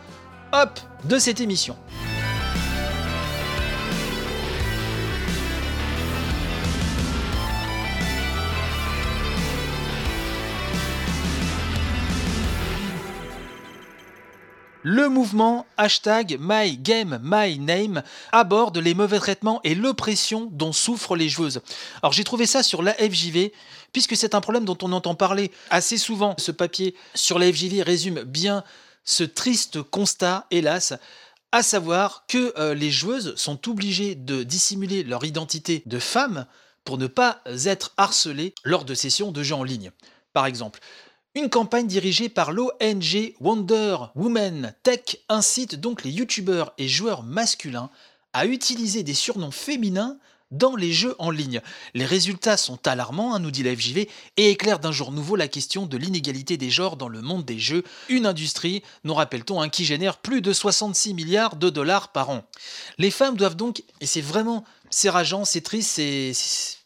hop 0.53 0.79
de 1.05 1.19
cette 1.19 1.41
émission. 1.41 1.77
Le 14.87 15.09
mouvement 15.09 15.65
hashtag 15.79 16.37
MyGameMyName 16.39 18.03
aborde 18.33 18.77
les 18.77 18.93
mauvais 18.93 19.19
traitements 19.19 19.63
et 19.65 19.75
l'oppression 19.75 20.51
dont 20.53 20.75
souffrent 20.75 21.17
les 21.17 21.31
joueuses. 21.31 21.63
Alors 22.03 22.13
j'ai 22.13 22.23
trouvé 22.23 22.45
ça 22.45 22.63
sur 22.63 22.83
la 22.83 22.93
FJV, 22.93 23.51
puisque 23.95 24.15
c'est 24.15 24.35
un 24.35 24.43
problème 24.43 24.67
dont 24.67 24.77
on 24.83 24.93
entend 24.93 25.15
parler 25.15 25.51
assez 25.71 25.97
souvent. 25.97 26.35
Ce 26.37 26.53
papier 26.53 26.95
sur 27.15 27.39
la 27.39 27.51
FJV 27.51 27.81
résume 27.81 28.25
bien 28.25 28.63
ce 29.05 29.25
triste 29.25 29.81
constat, 29.81 30.47
hélas, 30.51 30.93
à 31.51 31.63
savoir 31.63 32.27
que 32.29 32.53
euh, 32.59 32.75
les 32.75 32.91
joueuses 32.91 33.35
sont 33.37 33.71
obligées 33.71 34.15
de 34.15 34.43
dissimuler 34.43 35.03
leur 35.03 35.25
identité 35.25 35.83
de 35.87 35.99
femme 35.99 36.45
pour 36.85 36.99
ne 36.99 37.07
pas 37.07 37.41
être 37.65 37.95
harcelées 37.97 38.55
lors 38.65 38.85
de 38.85 38.93
sessions 38.93 39.33
de 39.33 39.43
jeux 39.43 39.55
en 39.55 39.65
ligne. 39.65 39.93
Par 40.35 40.45
exemple, 40.45 40.81
une 41.35 41.51
campagne 41.51 41.87
dirigée 41.87 42.29
par 42.29 42.53
l'ONG 42.53 43.35
Wonder 43.41 43.97
Woman 44.15 44.75
Tech 44.83 45.19
incite 45.29 45.75
donc 45.75 46.05
les 46.05 46.11
youtubeurs 46.11 46.73
et 46.79 46.89
joueurs 46.89 47.23
masculins 47.23 47.91
à 48.33 48.47
utiliser 48.47 49.03
des 49.03 49.15
surnoms 49.15 49.51
féminins 49.51 50.19
dans 50.51 50.77
les 50.77 50.93
jeux 50.93 51.17
en 51.19 51.31
ligne. 51.31 51.61
Les 51.95 52.05
résultats 52.05 52.57
sont 52.57 52.87
alarmants, 52.87 53.35
hein, 53.35 53.41
nous 53.41 53.51
dit 53.51 53.65
la 53.65 53.73
et 53.73 54.51
éclairent 54.51 54.79
d'un 54.79 54.93
jour 54.93 55.11
nouveau 55.11 55.35
la 55.35 55.49
question 55.49 55.87
de 55.87 55.97
l'inégalité 55.97 56.57
des 56.57 56.71
genres 56.71 56.97
dans 56.97 57.09
le 57.09 57.23
monde 57.23 57.45
des 57.45 57.59
jeux, 57.59 57.83
une 58.09 58.27
industrie, 58.27 58.83
nous 59.03 59.15
rappelle-t-on, 59.15 59.61
hein, 59.61 59.69
qui 59.69 59.85
génère 59.85 60.19
plus 60.19 60.43
de 60.43 60.53
66 60.53 61.15
milliards 61.15 61.57
de 61.57 61.71
dollars 61.71 62.13
par 62.13 62.31
an. 62.31 62.45
Les 62.99 63.11
femmes 63.11 63.37
doivent 63.37 63.57
donc, 63.57 63.83
et 64.01 64.07
c'est 64.07 64.21
vraiment, 64.21 64.65
c'est 64.91 65.11
rageant, 65.11 65.45
c'est 65.45 65.63
triste, 65.63 65.91
c'est 65.91 66.33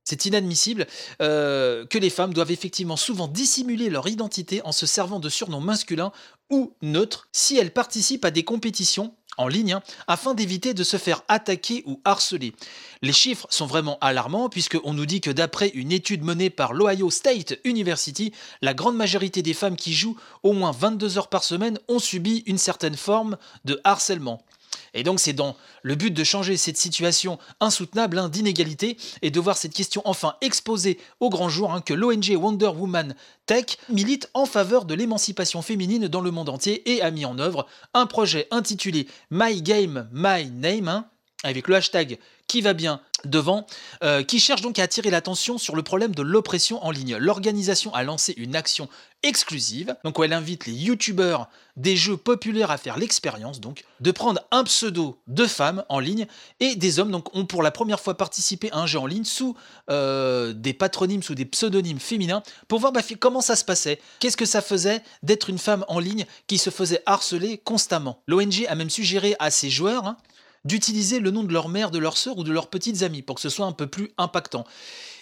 c'est 0.09 0.25
inadmissible 0.25 0.87
euh, 1.21 1.85
que 1.85 1.99
les 1.99 2.09
femmes 2.09 2.33
doivent 2.33 2.51
effectivement 2.51 2.97
souvent 2.97 3.29
dissimuler 3.29 3.91
leur 3.91 4.09
identité 4.09 4.63
en 4.65 4.73
se 4.73 4.87
servant 4.87 5.21
de 5.21 5.29
surnoms 5.29 5.61
masculins 5.61 6.13
ou 6.49 6.73
neutres 6.81 7.29
si 7.31 7.59
elles 7.59 7.75
participent 7.75 8.25
à 8.25 8.31
des 8.31 8.43
compétitions 8.43 9.13
en 9.37 9.49
ligne 9.49 9.75
hein, 9.75 9.83
afin 10.07 10.33
d'éviter 10.33 10.73
de 10.73 10.83
se 10.83 10.97
faire 10.97 11.25
attaquer 11.29 11.83
ou 11.85 12.01
harceler. 12.07 12.55
Les 13.03 13.13
chiffres 13.13 13.47
sont 13.51 13.67
vraiment 13.67 13.99
alarmants 14.01 14.49
puisqu'on 14.49 14.95
nous 14.95 15.05
dit 15.05 15.21
que 15.21 15.31
d'après 15.31 15.69
une 15.69 15.93
étude 15.93 16.25
menée 16.25 16.49
par 16.49 16.73
l'Ohio 16.73 17.11
State 17.11 17.59
University, 17.65 18.33
la 18.63 18.73
grande 18.73 18.97
majorité 18.97 19.43
des 19.43 19.53
femmes 19.53 19.77
qui 19.77 19.93
jouent 19.93 20.17
au 20.43 20.55
moins 20.55 20.73
22 20.73 21.19
heures 21.19 21.29
par 21.29 21.45
semaine 21.45 21.79
ont 21.87 21.99
subi 21.99 22.43
une 22.47 22.57
certaine 22.57 22.97
forme 22.97 23.37
de 23.67 23.79
harcèlement. 23.85 24.43
Et 24.94 25.02
donc 25.02 25.20
c'est 25.20 25.32
dans 25.32 25.56
le 25.82 25.94
but 25.94 26.11
de 26.11 26.25
changer 26.25 26.56
cette 26.56 26.76
situation 26.76 27.38
insoutenable 27.61 28.19
hein, 28.19 28.29
d'inégalité 28.29 28.96
et 29.23 29.31
de 29.31 29.40
voir 29.40 29.56
cette 29.56 29.75
question 29.75 30.02
enfin 30.05 30.37
exposée 30.40 30.99
au 31.20 31.31
grand 31.31 31.49
jour 31.49 31.73
hein, 31.73 31.81
que 31.81 31.94
l'ONG 31.94 32.37
Wonder 32.37 32.69
Woman 32.69 33.14
Tech 33.46 33.79
milite 33.88 34.29
en 34.35 34.46
faveur 34.46 34.85
de 34.85 34.94
l'émancipation 34.94 35.62
féminine 35.62 36.08
dans 36.08 36.20
le 36.20 36.31
monde 36.31 36.49
entier 36.49 36.90
et 36.90 37.02
a 37.02 37.11
mis 37.11 37.25
en 37.25 37.38
œuvre 37.38 37.67
un 37.94 38.06
projet 38.06 38.46
intitulé 38.50 39.06
My 39.31 39.62
Game, 39.62 40.08
My 40.12 40.50
Name, 40.50 40.88
hein, 40.88 41.06
avec 41.44 41.69
le 41.69 41.76
hashtag 41.76 42.19
qui 42.46 42.61
va 42.61 42.73
bien 42.73 43.00
devant, 43.25 43.67
euh, 44.03 44.23
qui 44.23 44.39
cherche 44.41 44.61
donc 44.61 44.79
à 44.79 44.83
attirer 44.83 45.11
l'attention 45.11 45.59
sur 45.59 45.77
le 45.77 45.83
problème 45.83 46.15
de 46.15 46.23
l'oppression 46.23 46.85
en 46.85 46.91
ligne. 46.91 47.17
L'organisation 47.17 47.93
a 47.95 48.03
lancé 48.03 48.35
une 48.37 48.57
action 48.57 48.89
exclusive, 49.23 49.97
donc 50.05 50.19
où 50.19 50.25
elle 50.25 50.33
invite 50.33 50.67
les 50.67 50.73
youtubeurs 50.73 51.49
des 51.77 51.97
jeux 51.97 52.17
populaires 52.17 52.71
à 52.71 52.77
faire 52.77 52.99
l'expérience, 52.99 53.61
donc 53.61 53.85
de 54.01 54.11
prendre 54.13 54.41
un 54.53 54.63
pseudo 54.65 55.21
de 55.27 55.47
femmes 55.47 55.85
en 55.89 55.99
ligne 55.99 56.27
et 56.61 56.77
des 56.77 56.99
hommes 56.99 57.11
donc 57.11 57.35
ont 57.35 57.45
pour 57.45 57.63
la 57.63 57.71
première 57.71 58.01
fois 58.01 58.17
participé 58.17 58.71
à 58.71 58.79
un 58.79 58.87
jeu 58.87 58.99
en 58.99 59.07
ligne 59.07 59.25
sous 59.25 59.57
euh, 59.91 60.53
des 60.53 60.73
patronymes, 60.73 61.23
sous 61.23 61.35
des 61.35 61.45
pseudonymes 61.45 61.99
féminins, 61.99 62.43
pour 62.69 62.79
voir 62.79 62.93
bah, 62.93 63.01
comment 63.19 63.41
ça 63.41 63.57
se 63.57 63.65
passait, 63.65 64.01
qu'est-ce 64.21 64.37
que 64.37 64.45
ça 64.45 64.63
faisait 64.63 65.03
d'être 65.25 65.51
une 65.51 65.59
femme 65.59 65.85
en 65.89 65.99
ligne 65.99 66.27
qui 66.47 66.59
se 66.59 66.71
faisait 66.71 67.03
harceler 67.07 67.59
constamment? 67.59 68.23
L'ONG 68.27 68.67
a 68.69 68.75
même 68.77 68.91
suggéré 68.91 69.35
à 69.41 69.51
ses 69.51 69.71
joueurs 69.71 70.07
hein, 70.07 70.17
d'utiliser 70.69 71.19
le 71.19 71.31
nom 71.31 71.43
de 71.43 71.53
leur 71.53 71.69
mère, 71.69 71.91
de 71.91 71.99
leur 71.99 72.17
sœur 72.17 72.39
ou 72.39 72.45
de 72.45 72.53
leurs 72.53 72.69
petites 72.69 73.03
amies 73.03 73.23
pour 73.23 73.37
que 73.37 73.43
ce 73.43 73.49
soit 73.49 73.67
un 73.67 73.73
peu 73.73 73.87
plus 73.87 74.13
impactant. 74.19 74.65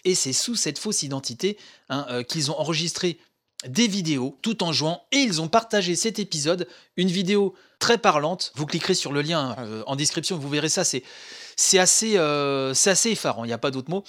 Et 0.05 0.15
c'est 0.15 0.33
sous 0.33 0.57
cette 0.57 0.79
fausse 0.79 1.03
identité 1.03 1.57
hein, 1.89 2.05
euh, 2.11 2.23
qu'ils 2.23 2.51
ont 2.51 2.59
enregistré 2.59 3.19
des 3.67 3.89
vidéos 3.89 4.39
tout 4.43 4.63
en 4.63 4.73
jouant 4.73 5.05
et 5.13 5.19
ils 5.19 5.41
ont 5.41 5.49
partagé 5.49 5.97
cet 5.97 6.19
épisode, 6.19 6.69
une 6.97 7.09
vidéo 7.09 7.55
très 7.79 7.97
parlante. 7.97 8.53
Vous 8.57 8.67
cliquerez 8.67 8.95
sur 8.95 9.13
le 9.13 9.23
lien 9.23 9.57
euh, 9.59 9.83
en 9.87 9.97
description, 9.97 10.37
vous 10.37 10.49
verrez 10.49 10.69
ça, 10.69 10.85
c'est 10.85 11.79
assez, 11.79 12.15
euh, 12.17 12.73
assez 12.73 13.11
effarant, 13.11 13.45
il 13.45 13.49
n'y 13.49 13.55
a 13.55 13.59
pas 13.59 13.71
d'autre 13.71 13.91
mot. 13.91 14.05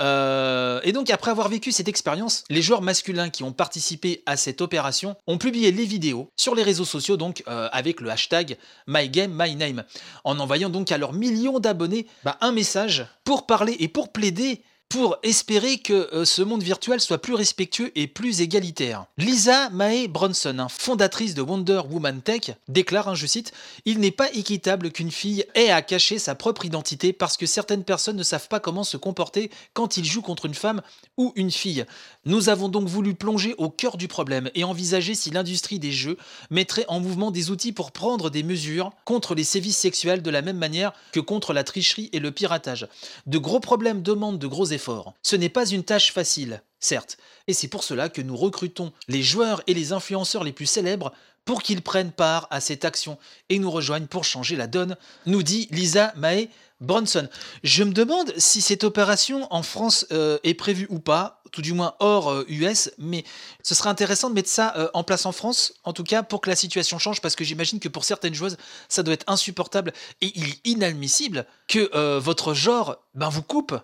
Euh, 0.00 0.80
et 0.82 0.92
donc 0.92 1.10
après 1.10 1.30
avoir 1.30 1.48
vécu 1.48 1.72
cette 1.72 1.88
expérience, 1.88 2.44
les 2.48 2.62
joueurs 2.62 2.82
masculins 2.82 3.30
qui 3.30 3.42
ont 3.42 3.52
participé 3.52 4.22
à 4.26 4.36
cette 4.36 4.60
opération 4.60 5.16
ont 5.26 5.38
publié 5.38 5.72
les 5.72 5.84
vidéos 5.84 6.30
sur 6.36 6.54
les 6.54 6.62
réseaux 6.62 6.84
sociaux 6.84 7.16
donc 7.16 7.42
euh, 7.48 7.68
avec 7.72 8.00
le 8.00 8.10
hashtag 8.10 8.56
MyGameMyName, 8.86 9.84
en 10.24 10.38
envoyant 10.38 10.70
donc 10.70 10.90
à 10.90 10.98
leurs 10.98 11.12
millions 11.12 11.60
d'abonnés 11.60 12.06
bah, 12.24 12.38
un 12.40 12.52
message 12.52 13.06
pour 13.24 13.46
parler 13.46 13.76
et 13.78 13.88
pour 13.88 14.10
plaider 14.10 14.62
pour 14.90 15.18
espérer 15.22 15.78
que 15.78 16.12
euh, 16.12 16.24
ce 16.24 16.42
monde 16.42 16.64
virtuel 16.64 17.00
soit 17.00 17.22
plus 17.22 17.34
respectueux 17.34 17.92
et 17.94 18.08
plus 18.08 18.40
égalitaire. 18.40 19.06
Lisa 19.18 19.70
Mae 19.70 20.08
Bronson, 20.08 20.58
hein, 20.58 20.66
fondatrice 20.68 21.34
de 21.34 21.42
Wonder 21.42 21.82
Woman 21.88 22.20
Tech, 22.20 22.56
déclare, 22.66 23.06
hein, 23.06 23.14
je 23.14 23.26
cite, 23.26 23.52
Il 23.84 24.00
n'est 24.00 24.10
pas 24.10 24.28
équitable 24.32 24.90
qu'une 24.90 25.12
fille 25.12 25.46
ait 25.54 25.70
à 25.70 25.80
cacher 25.82 26.18
sa 26.18 26.34
propre 26.34 26.66
identité 26.66 27.12
parce 27.12 27.36
que 27.36 27.46
certaines 27.46 27.84
personnes 27.84 28.16
ne 28.16 28.24
savent 28.24 28.48
pas 28.48 28.58
comment 28.58 28.82
se 28.82 28.96
comporter 28.96 29.52
quand 29.74 29.96
ils 29.96 30.04
jouent 30.04 30.22
contre 30.22 30.46
une 30.46 30.54
femme 30.54 30.82
ou 31.16 31.32
une 31.36 31.52
fille. 31.52 31.86
Nous 32.24 32.48
avons 32.48 32.68
donc 32.68 32.88
voulu 32.88 33.14
plonger 33.14 33.54
au 33.58 33.70
cœur 33.70 33.96
du 33.96 34.08
problème 34.08 34.50
et 34.56 34.64
envisager 34.64 35.14
si 35.14 35.30
l'industrie 35.30 35.78
des 35.78 35.92
jeux 35.92 36.16
mettrait 36.50 36.84
en 36.88 36.98
mouvement 36.98 37.30
des 37.30 37.52
outils 37.52 37.72
pour 37.72 37.92
prendre 37.92 38.28
des 38.28 38.42
mesures 38.42 38.90
contre 39.04 39.36
les 39.36 39.44
sévices 39.44 39.78
sexuels 39.78 40.20
de 40.20 40.30
la 40.30 40.42
même 40.42 40.58
manière 40.58 40.92
que 41.12 41.20
contre 41.20 41.52
la 41.52 41.62
tricherie 41.62 42.10
et 42.12 42.18
le 42.18 42.32
piratage. 42.32 42.88
De 43.26 43.38
gros 43.38 43.60
problèmes 43.60 44.02
demandent 44.02 44.40
de 44.40 44.48
gros 44.48 44.66
efforts. 44.66 44.79
Ce 45.22 45.36
n'est 45.36 45.48
pas 45.48 45.66
une 45.66 45.84
tâche 45.84 46.12
facile, 46.12 46.62
certes, 46.78 47.18
et 47.46 47.52
c'est 47.52 47.68
pour 47.68 47.84
cela 47.84 48.08
que 48.08 48.22
nous 48.22 48.36
recrutons 48.36 48.92
les 49.08 49.22
joueurs 49.22 49.62
et 49.66 49.74
les 49.74 49.92
influenceurs 49.92 50.44
les 50.44 50.52
plus 50.52 50.66
célèbres 50.66 51.12
pour 51.44 51.62
qu'ils 51.62 51.82
prennent 51.82 52.12
part 52.12 52.46
à 52.50 52.60
cette 52.60 52.84
action 52.84 53.18
et 53.48 53.58
nous 53.58 53.70
rejoignent 53.70 54.06
pour 54.06 54.24
changer 54.24 54.56
la 54.56 54.66
donne, 54.66 54.96
nous 55.26 55.42
dit 55.42 55.68
Lisa 55.70 56.12
Mae 56.16 56.48
Bronson. 56.80 57.28
Je 57.62 57.84
me 57.84 57.92
demande 57.92 58.32
si 58.36 58.62
cette 58.62 58.84
opération 58.84 59.46
en 59.52 59.62
France 59.62 60.06
euh, 60.12 60.38
est 60.44 60.54
prévue 60.54 60.86
ou 60.88 60.98
pas, 60.98 61.42
tout 61.52 61.60
du 61.60 61.72
moins 61.72 61.94
hors 61.98 62.44
US, 62.48 62.86
euh, 62.86 62.90
mais 62.98 63.24
ce 63.62 63.74
serait 63.74 63.90
intéressant 63.90 64.30
de 64.30 64.34
mettre 64.34 64.48
ça 64.48 64.74
euh, 64.76 64.88
en 64.94 65.02
place 65.02 65.26
en 65.26 65.32
France, 65.32 65.74
en 65.84 65.92
tout 65.92 66.04
cas 66.04 66.22
pour 66.22 66.40
que 66.40 66.48
la 66.48 66.56
situation 66.56 66.98
change, 66.98 67.20
parce 67.20 67.36
que 67.36 67.44
j'imagine 67.44 67.80
que 67.80 67.88
pour 67.88 68.04
certaines 68.04 68.34
joueuses, 68.34 68.56
ça 68.88 69.02
doit 69.02 69.14
être 69.14 69.28
insupportable 69.30 69.92
et 70.20 70.32
inadmissible 70.64 71.46
que 71.68 72.18
votre 72.18 72.54
genre 72.54 72.96
ben, 73.14 73.28
vous 73.28 73.42
coupe 73.42 73.74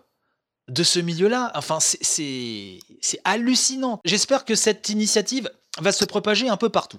de 0.68 0.82
ce 0.82 0.98
milieu-là. 0.98 1.52
Enfin, 1.54 1.78
c'est 1.80 2.80
hallucinant. 3.24 4.00
J'espère 4.04 4.44
que 4.44 4.54
cette 4.54 4.88
initiative 4.88 5.50
va 5.80 5.92
se 5.92 6.04
propager 6.04 6.48
un 6.48 6.56
peu 6.56 6.68
partout. 6.68 6.98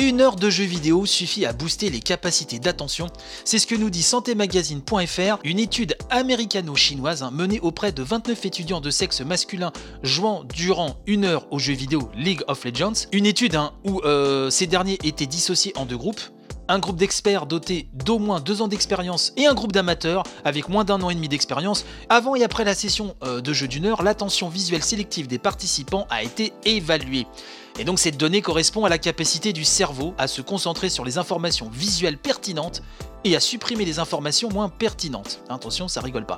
Une 0.00 0.20
heure 0.20 0.36
de 0.36 0.48
jeu 0.48 0.62
vidéo 0.62 1.06
suffit 1.06 1.44
à 1.44 1.52
booster 1.52 1.90
les 1.90 1.98
capacités 1.98 2.60
d'attention. 2.60 3.08
C'est 3.44 3.58
ce 3.58 3.66
que 3.66 3.74
nous 3.74 3.90
dit 3.90 4.04
santémagazine.fr, 4.04 5.40
une 5.42 5.58
étude 5.58 5.96
américano-chinoise 6.10 7.24
hein, 7.24 7.32
menée 7.32 7.58
auprès 7.58 7.90
de 7.90 8.04
29 8.04 8.46
étudiants 8.46 8.80
de 8.80 8.90
sexe 8.90 9.22
masculin 9.22 9.72
jouant 10.04 10.44
durant 10.44 10.98
une 11.08 11.24
heure 11.24 11.52
au 11.52 11.58
jeu 11.58 11.74
vidéo 11.74 12.10
League 12.14 12.42
of 12.46 12.64
Legends. 12.64 13.08
Une 13.10 13.26
étude 13.26 13.56
hein, 13.56 13.72
où 13.84 14.00
euh, 14.04 14.50
ces 14.50 14.68
derniers 14.68 14.98
étaient 15.02 15.26
dissociés 15.26 15.72
en 15.74 15.84
deux 15.84 15.98
groupes 15.98 16.20
un 16.68 16.78
groupe 16.78 16.96
d'experts 16.96 17.46
doté 17.46 17.88
d'au 17.94 18.18
moins 18.18 18.40
deux 18.40 18.62
ans 18.62 18.68
d'expérience 18.68 19.32
et 19.36 19.46
un 19.46 19.54
groupe 19.54 19.72
d'amateurs 19.72 20.22
avec 20.44 20.68
moins 20.68 20.84
d'un 20.84 21.00
an 21.02 21.10
et 21.10 21.14
demi 21.14 21.28
d'expérience. 21.28 21.84
Avant 22.08 22.36
et 22.36 22.44
après 22.44 22.64
la 22.64 22.74
session 22.74 23.16
euh, 23.24 23.40
de 23.40 23.52
jeu 23.52 23.66
d'une 23.66 23.86
heure, 23.86 24.02
l'attention 24.02 24.48
visuelle 24.48 24.82
sélective 24.82 25.26
des 25.26 25.38
participants 25.38 26.06
a 26.10 26.22
été 26.22 26.52
évaluée. 26.64 27.26
Et 27.78 27.84
donc 27.84 27.98
cette 27.98 28.16
donnée 28.16 28.42
correspond 28.42 28.84
à 28.84 28.88
la 28.88 28.98
capacité 28.98 29.52
du 29.52 29.64
cerveau 29.64 30.14
à 30.18 30.26
se 30.26 30.42
concentrer 30.42 30.88
sur 30.88 31.04
les 31.04 31.16
informations 31.16 31.70
visuelles 31.70 32.18
pertinentes 32.18 32.82
à 33.36 33.40
supprimer 33.40 33.84
les 33.84 33.98
informations 33.98 34.48
moins 34.48 34.68
pertinentes. 34.68 35.40
Attention, 35.48 35.88
ça 35.88 36.00
rigole 36.00 36.26
pas. 36.26 36.36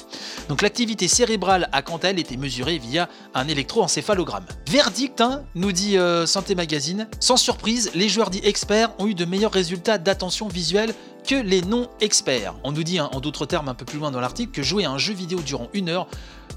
Donc 0.48 0.62
l'activité 0.62 1.08
cérébrale 1.08 1.68
a 1.72 1.82
quant 1.82 1.98
à 1.98 2.08
elle 2.08 2.18
été 2.18 2.36
mesurée 2.36 2.78
via 2.78 3.08
un 3.34 3.48
électroencéphalogramme. 3.48 4.46
Verdict, 4.68 5.20
hein, 5.20 5.42
nous 5.54 5.72
dit 5.72 5.98
euh, 5.98 6.26
Santé 6.26 6.54
Magazine. 6.54 7.08
Sans 7.20 7.36
surprise, 7.36 7.90
les 7.94 8.08
joueurs 8.08 8.30
dits 8.30 8.40
experts 8.44 8.90
ont 8.98 9.06
eu 9.06 9.14
de 9.14 9.24
meilleurs 9.24 9.52
résultats 9.52 9.98
d'attention 9.98 10.48
visuelle 10.48 10.94
que 11.26 11.34
les 11.34 11.62
non-experts. 11.62 12.54
On 12.64 12.72
nous 12.72 12.82
dit 12.82 12.98
hein, 12.98 13.10
en 13.12 13.20
d'autres 13.20 13.46
termes 13.46 13.68
un 13.68 13.74
peu 13.74 13.84
plus 13.84 13.98
loin 13.98 14.10
dans 14.10 14.20
l'article 14.20 14.52
que 14.52 14.62
jouer 14.62 14.84
à 14.84 14.90
un 14.90 14.98
jeu 14.98 15.14
vidéo 15.14 15.40
durant 15.40 15.68
une 15.74 15.88
heure 15.88 16.06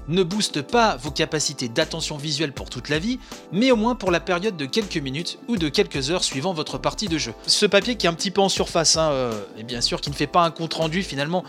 ne 0.08 0.22
booste 0.22 0.62
pas 0.62 0.96
vos 0.96 1.10
capacités 1.10 1.68
d'attention 1.68 2.16
visuelle 2.16 2.52
pour 2.52 2.70
toute 2.70 2.88
la 2.88 2.98
vie, 2.98 3.18
mais 3.52 3.70
au 3.70 3.76
moins 3.76 3.94
pour 3.94 4.10
la 4.10 4.20
période 4.20 4.56
de 4.56 4.66
quelques 4.66 4.96
minutes 4.96 5.38
ou 5.48 5.56
de 5.56 5.68
quelques 5.68 6.10
heures 6.10 6.24
suivant 6.24 6.52
votre 6.52 6.78
partie 6.78 7.08
de 7.08 7.18
jeu. 7.18 7.32
Ce 7.46 7.66
papier 7.66 7.96
qui 7.96 8.06
est 8.06 8.08
un 8.08 8.14
petit 8.14 8.30
peu 8.30 8.40
en 8.40 8.48
surface, 8.48 8.96
hein, 8.96 9.10
euh, 9.12 9.32
et 9.56 9.62
bien 9.62 9.80
sûr 9.80 10.00
qui 10.00 10.10
ne 10.10 10.14
fait 10.14 10.23
pas 10.26 10.42
un 10.42 10.50
compte 10.50 10.74
rendu 10.74 11.02
finalement 11.02 11.44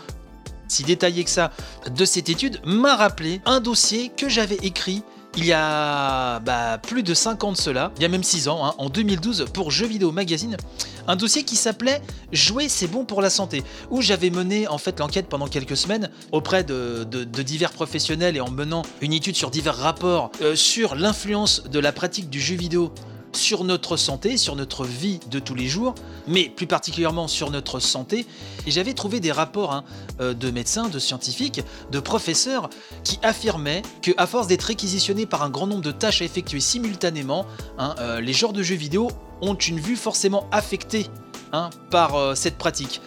si 0.68 0.82
détaillé 0.82 1.24
que 1.24 1.30
ça 1.30 1.52
de 1.94 2.04
cette 2.04 2.28
étude, 2.28 2.60
m'a 2.64 2.96
rappelé 2.96 3.40
un 3.44 3.60
dossier 3.60 4.10
que 4.16 4.28
j'avais 4.28 4.56
écrit 4.56 5.02
il 5.36 5.44
y 5.44 5.52
a 5.52 6.40
bah, 6.40 6.78
plus 6.78 7.02
de 7.02 7.12
5 7.12 7.44
ans 7.44 7.52
de 7.52 7.58
cela, 7.58 7.92
il 7.96 8.02
y 8.02 8.04
a 8.06 8.08
même 8.08 8.24
6 8.24 8.48
ans, 8.48 8.64
hein, 8.64 8.74
en 8.78 8.88
2012, 8.88 9.46
pour 9.52 9.70
Jeux 9.70 9.86
Vidéo 9.86 10.10
Magazine, 10.10 10.56
un 11.06 11.14
dossier 11.14 11.44
qui 11.44 11.56
s'appelait 11.56 12.00
Jouer 12.32 12.68
c'est 12.68 12.86
bon 12.86 13.04
pour 13.04 13.20
la 13.20 13.28
santé, 13.28 13.62
où 13.90 14.00
j'avais 14.00 14.30
mené 14.30 14.66
en 14.66 14.78
fait 14.78 14.98
l'enquête 14.98 15.28
pendant 15.28 15.46
quelques 15.46 15.76
semaines 15.76 16.10
auprès 16.32 16.64
de, 16.64 17.04
divers 17.42 17.72
professionnels 17.72 18.36
et 18.36 18.40
en 18.40 18.50
menant 18.50 18.82
une 19.02 19.12
étude 19.12 19.36
sur 19.36 19.50
divers 19.50 19.76
rapports 19.76 20.32
euh, 20.40 20.56
sur 20.56 20.94
l'influence 20.94 21.64
de 21.64 21.78
la 21.78 21.92
pratique 21.92 22.30
du 22.30 22.40
jeu 22.40 22.56
vidéo 22.56 22.92
sur 23.36 23.64
notre 23.64 23.96
santé, 23.96 24.36
sur 24.36 24.56
notre 24.56 24.84
vie 24.84 25.20
de 25.30 25.38
tous 25.38 25.54
les 25.54 25.68
jours, 25.68 25.94
mais 26.26 26.48
plus 26.48 26.66
particulièrement 26.66 27.28
sur 27.28 27.50
notre 27.50 27.78
santé. 27.78 28.26
Et 28.66 28.70
j'avais 28.70 28.94
trouvé 28.94 29.20
des 29.20 29.32
rapports 29.32 29.72
hein, 29.72 29.84
euh, 30.20 30.34
de 30.34 30.50
médecins, 30.50 30.88
de 30.88 30.98
scientifiques, 30.98 31.62
de 31.92 32.00
professeurs 32.00 32.70
qui 33.04 33.18
affirmaient 33.22 33.82
que, 34.02 34.10
à 34.16 34.26
force 34.26 34.46
d'être 34.46 34.62
réquisitionnés 34.62 35.26
par 35.26 35.42
un 35.42 35.50
grand 35.50 35.66
nombre 35.66 35.82
de 35.82 35.92
tâches 35.92 36.22
à 36.22 36.24
effectuer 36.24 36.60
simultanément, 36.60 37.46
hein, 37.78 37.94
euh, 38.00 38.20
les 38.20 38.32
genres 38.32 38.52
de 38.52 38.62
jeux 38.62 38.74
vidéo 38.74 39.10
ont 39.42 39.54
une 39.54 39.78
vue 39.78 39.96
forcément 39.96 40.48
affectée 40.50 41.06
hein, 41.52 41.70
par 41.90 42.16
euh, 42.16 42.34
cette 42.34 42.56
pratique. 42.56 43.00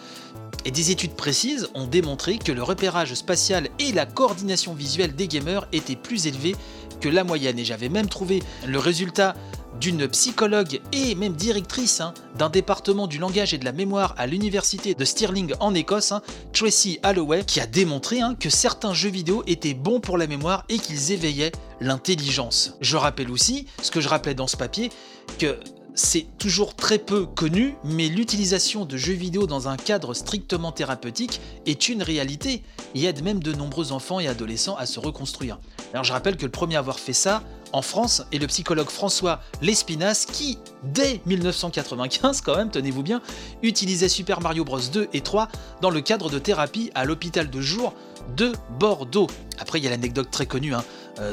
Et 0.64 0.70
des 0.70 0.90
études 0.90 1.14
précises 1.14 1.68
ont 1.74 1.86
démontré 1.86 2.38
que 2.38 2.52
le 2.52 2.62
repérage 2.62 3.14
spatial 3.14 3.68
et 3.78 3.92
la 3.92 4.04
coordination 4.04 4.74
visuelle 4.74 5.14
des 5.14 5.26
gamers 5.26 5.66
étaient 5.72 5.96
plus 5.96 6.26
élevés 6.26 6.54
que 7.00 7.08
la 7.08 7.24
moyenne. 7.24 7.58
Et 7.58 7.64
j'avais 7.64 7.88
même 7.88 8.08
trouvé 8.08 8.42
le 8.66 8.78
résultat 8.78 9.34
d'une 9.78 10.08
psychologue 10.08 10.80
et 10.92 11.14
même 11.14 11.34
directrice 11.34 12.00
hein, 12.00 12.14
d'un 12.36 12.50
département 12.50 13.06
du 13.06 13.18
langage 13.18 13.54
et 13.54 13.58
de 13.58 13.64
la 13.64 13.72
mémoire 13.72 14.14
à 14.18 14.26
l'université 14.26 14.94
de 14.94 15.04
Stirling 15.04 15.54
en 15.60 15.74
Écosse, 15.74 16.12
hein, 16.12 16.22
Tracy 16.52 16.98
Holloway, 17.04 17.44
qui 17.44 17.60
a 17.60 17.66
démontré 17.66 18.20
hein, 18.20 18.34
que 18.38 18.50
certains 18.50 18.94
jeux 18.94 19.10
vidéo 19.10 19.42
étaient 19.46 19.74
bons 19.74 20.00
pour 20.00 20.18
la 20.18 20.26
mémoire 20.26 20.64
et 20.68 20.78
qu'ils 20.78 21.12
éveillaient 21.12 21.52
l'intelligence. 21.80 22.74
Je 22.80 22.96
rappelle 22.96 23.30
aussi, 23.30 23.66
ce 23.82 23.90
que 23.90 24.00
je 24.00 24.08
rappelais 24.08 24.34
dans 24.34 24.46
ce 24.46 24.56
papier, 24.56 24.90
que 25.38 25.58
c'est 25.94 26.26
toujours 26.38 26.74
très 26.74 26.98
peu 26.98 27.26
connu, 27.26 27.74
mais 27.84 28.08
l'utilisation 28.08 28.84
de 28.84 28.96
jeux 28.96 29.14
vidéo 29.14 29.46
dans 29.46 29.68
un 29.68 29.76
cadre 29.76 30.14
strictement 30.14 30.72
thérapeutique 30.72 31.40
est 31.66 31.88
une 31.88 32.02
réalité 32.02 32.62
et 32.94 33.04
aide 33.04 33.22
même 33.22 33.42
de 33.42 33.52
nombreux 33.52 33.92
enfants 33.92 34.20
et 34.20 34.28
adolescents 34.28 34.76
à 34.76 34.86
se 34.86 35.00
reconstruire. 35.00 35.58
Alors 35.92 36.04
je 36.04 36.12
rappelle 36.12 36.36
que 36.36 36.44
le 36.44 36.50
premier 36.50 36.76
à 36.76 36.80
avoir 36.80 36.98
fait 36.98 37.12
ça 37.12 37.42
en 37.72 37.82
France 37.82 38.24
est 38.32 38.38
le 38.38 38.46
psychologue 38.46 38.88
François 38.88 39.40
Lespinasse 39.62 40.26
qui, 40.26 40.58
dès 40.82 41.20
1995 41.26 42.40
quand 42.40 42.56
même, 42.56 42.70
tenez-vous 42.70 43.02
bien, 43.02 43.20
utilisait 43.62 44.08
Super 44.08 44.40
Mario 44.40 44.64
Bros 44.64 44.80
2 44.80 45.08
et 45.12 45.20
3 45.20 45.48
dans 45.80 45.90
le 45.90 46.00
cadre 46.00 46.30
de 46.30 46.38
thérapie 46.38 46.90
à 46.94 47.04
l'hôpital 47.04 47.48
de 47.48 47.60
jour 47.60 47.94
de 48.36 48.52
Bordeaux. 48.78 49.26
Après, 49.58 49.78
il 49.78 49.84
y 49.84 49.86
a 49.86 49.90
l'anecdote 49.90 50.30
très 50.30 50.46
connue 50.46 50.74
hein, 50.74 50.84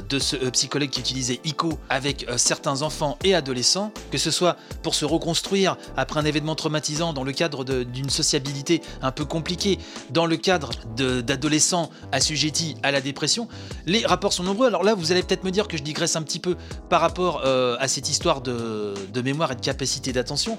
de 0.10 0.20
ce 0.20 0.36
euh, 0.36 0.52
psychologue 0.52 0.90
qui 0.90 1.00
utilisait 1.00 1.40
ICO 1.44 1.78
avec 1.90 2.28
euh, 2.28 2.38
certains 2.38 2.82
enfants 2.82 3.18
et 3.24 3.34
adolescents, 3.34 3.92
que 4.12 4.18
ce 4.18 4.32
soit 4.32 4.58
pour 4.84 4.96
se 4.96 5.06
reconstruire 5.06 5.78
après 5.96 6.20
un 6.20 6.26
événement 6.26 6.56
traumatisant 6.56 7.14
dans 7.14 7.24
le 7.24 7.32
cadre 7.32 7.64
d'une 7.64 8.10
sociabilité 8.10 8.82
un 9.02 9.12
peu 9.12 9.26
compliquée, 9.26 9.80
dans 10.10 10.26
le 10.26 10.38
cadre 10.38 10.72
d'adolescents 10.96 11.90
assujettis 12.12 12.76
à 12.84 12.92
la 12.92 13.02
dépression. 13.02 13.48
Les 13.86 14.06
rapports 14.06 14.34
sont 14.34 14.44
nombreux. 14.44 14.68
Alors 14.68 14.84
là, 14.84 14.94
vous 14.94 15.12
allez 15.12 15.24
peut-être 15.24 15.44
me 15.44 15.52
dire 15.52 15.68
que 15.68 15.78
je 15.78 15.84
digresse 15.84 16.16
un 16.16 16.22
petit 16.22 16.40
peu 16.40 16.56
par 16.90 17.02
rapport 17.02 17.46
à 17.46 17.88
cette 17.88 18.10
histoire 18.10 18.42
de, 18.42 18.94
de 19.14 19.22
mémoire 19.22 19.52
et 19.52 19.56
de 19.56 19.62
capacité 19.62 20.14
d'attention, 20.14 20.58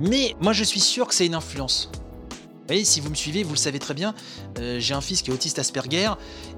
mais 0.00 0.34
moi 0.40 0.52
je 0.52 0.64
suis 0.64 0.80
sûr 0.80 1.06
que 1.06 1.14
c'est 1.14 1.26
une 1.26 1.34
influence 1.34 1.90
si 2.84 3.00
vous 3.00 3.10
me 3.10 3.14
suivez, 3.14 3.42
vous 3.42 3.52
le 3.52 3.58
savez 3.58 3.78
très 3.78 3.94
bien, 3.94 4.14
euh, 4.58 4.80
j'ai 4.80 4.94
un 4.94 5.00
fils 5.00 5.22
qui 5.22 5.30
est 5.30 5.34
autiste 5.34 5.58
Asperger 5.58 6.10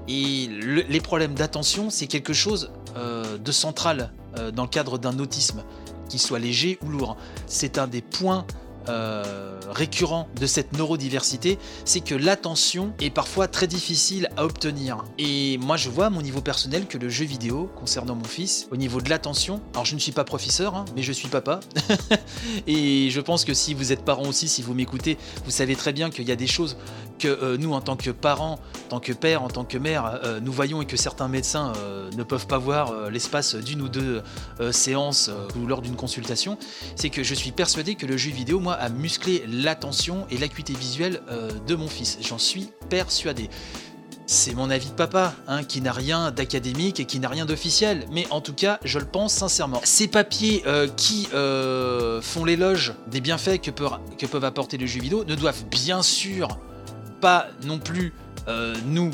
et 0.07 0.47
les 0.47 1.01
problèmes 1.01 1.33
d'attention, 1.33 1.89
c'est 1.89 2.07
quelque 2.07 2.33
chose 2.33 2.71
euh, 2.95 3.37
de 3.37 3.51
central 3.51 4.11
euh, 4.37 4.51
dans 4.51 4.63
le 4.63 4.69
cadre 4.69 4.97
d'un 4.97 5.19
autisme, 5.19 5.63
qu'il 6.09 6.19
soit 6.19 6.39
léger 6.39 6.79
ou 6.85 6.89
lourd. 6.89 7.17
C'est 7.47 7.77
un 7.77 7.87
des 7.87 8.01
points 8.01 8.45
euh, 8.89 9.59
récurrent 9.71 10.27
de 10.39 10.45
cette 10.45 10.73
neurodiversité, 10.77 11.57
c'est 11.85 12.01
que 12.01 12.15
l'attention 12.15 12.93
est 12.99 13.09
parfois 13.09 13.47
très 13.47 13.67
difficile 13.67 14.29
à 14.37 14.45
obtenir. 14.45 15.03
Et 15.17 15.57
moi, 15.59 15.77
je 15.77 15.89
vois 15.89 16.07
à 16.07 16.09
mon 16.09 16.21
niveau 16.21 16.41
personnel 16.41 16.87
que 16.87 16.97
le 16.97 17.09
jeu 17.09 17.25
vidéo, 17.25 17.69
concernant 17.75 18.15
mon 18.15 18.23
fils, 18.23 18.67
au 18.71 18.77
niveau 18.77 19.01
de 19.01 19.09
l'attention, 19.09 19.61
alors 19.73 19.85
je 19.85 19.95
ne 19.95 19.99
suis 19.99 20.11
pas 20.11 20.23
professeur, 20.23 20.75
hein, 20.75 20.85
mais 20.95 21.01
je 21.01 21.11
suis 21.11 21.27
papa. 21.27 21.59
et 22.67 23.09
je 23.09 23.21
pense 23.21 23.45
que 23.45 23.53
si 23.53 23.73
vous 23.73 23.91
êtes 23.91 24.03
parent 24.03 24.27
aussi, 24.27 24.47
si 24.47 24.61
vous 24.61 24.73
m'écoutez, 24.73 25.17
vous 25.45 25.51
savez 25.51 25.75
très 25.75 25.93
bien 25.93 26.09
qu'il 26.09 26.27
y 26.27 26.31
a 26.31 26.35
des 26.35 26.47
choses 26.47 26.77
que 27.17 27.27
euh, 27.27 27.57
nous, 27.57 27.73
en 27.73 27.81
tant 27.81 27.95
que 27.95 28.11
parents, 28.11 28.59
en 28.85 28.89
tant 28.89 28.99
que 28.99 29.13
père, 29.13 29.43
en 29.43 29.47
tant 29.47 29.63
que 29.63 29.77
mère, 29.77 30.19
euh, 30.23 30.39
nous 30.39 30.51
voyons 30.51 30.81
et 30.81 30.85
que 30.85 30.97
certains 30.97 31.27
médecins 31.27 31.73
euh, 31.77 32.09
ne 32.11 32.23
peuvent 32.23 32.47
pas 32.47 32.57
voir 32.57 32.91
euh, 32.91 33.09
l'espace 33.09 33.55
d'une 33.55 33.81
ou 33.81 33.89
deux 33.89 34.21
séances 34.71 35.29
ou 35.59 35.67
lors 35.67 35.81
d'une 35.81 35.95
consultation, 35.95 36.57
c'est 36.95 37.09
que 37.09 37.23
je 37.23 37.33
suis 37.33 37.51
persuadé 37.51 37.95
que 37.95 38.05
le 38.05 38.17
jeu 38.17 38.31
vidéo, 38.31 38.59
moi, 38.59 38.73
a 38.73 38.89
musclé 38.89 39.43
l'attention 39.47 40.25
et 40.29 40.37
l'acuité 40.37 40.73
visuelle 40.73 41.21
de 41.67 41.75
mon 41.75 41.87
fils. 41.87 42.17
J'en 42.21 42.37
suis 42.37 42.69
persuadé. 42.89 43.49
C'est 44.27 44.53
mon 44.53 44.69
avis 44.69 44.89
de 44.89 44.93
papa, 44.93 45.33
hein, 45.47 45.63
qui 45.63 45.81
n'a 45.81 45.91
rien 45.91 46.31
d'académique 46.31 46.99
et 46.99 47.05
qui 47.05 47.19
n'a 47.19 47.29
rien 47.29 47.45
d'officiel, 47.45 48.05
mais 48.11 48.25
en 48.31 48.41
tout 48.41 48.53
cas, 48.53 48.79
je 48.83 48.99
le 48.99 49.05
pense 49.05 49.33
sincèrement. 49.33 49.81
Ces 49.83 50.07
papiers 50.07 50.63
qui 50.97 51.27
font 52.21 52.45
l'éloge 52.45 52.93
des 53.07 53.21
bienfaits 53.21 53.61
que, 53.61 53.71
peuvent 54.25 54.45
apporter 54.45 54.77
les 54.77 54.87
jeux 54.87 55.01
vidéo 55.01 55.23
ne 55.25 55.35
doivent 55.35 55.65
bien 55.65 56.01
sûr 56.01 56.59
pas 57.25 57.47
non 57.65 57.79
plus 57.79 58.13
euh, 58.47 58.75
nous 58.85 59.09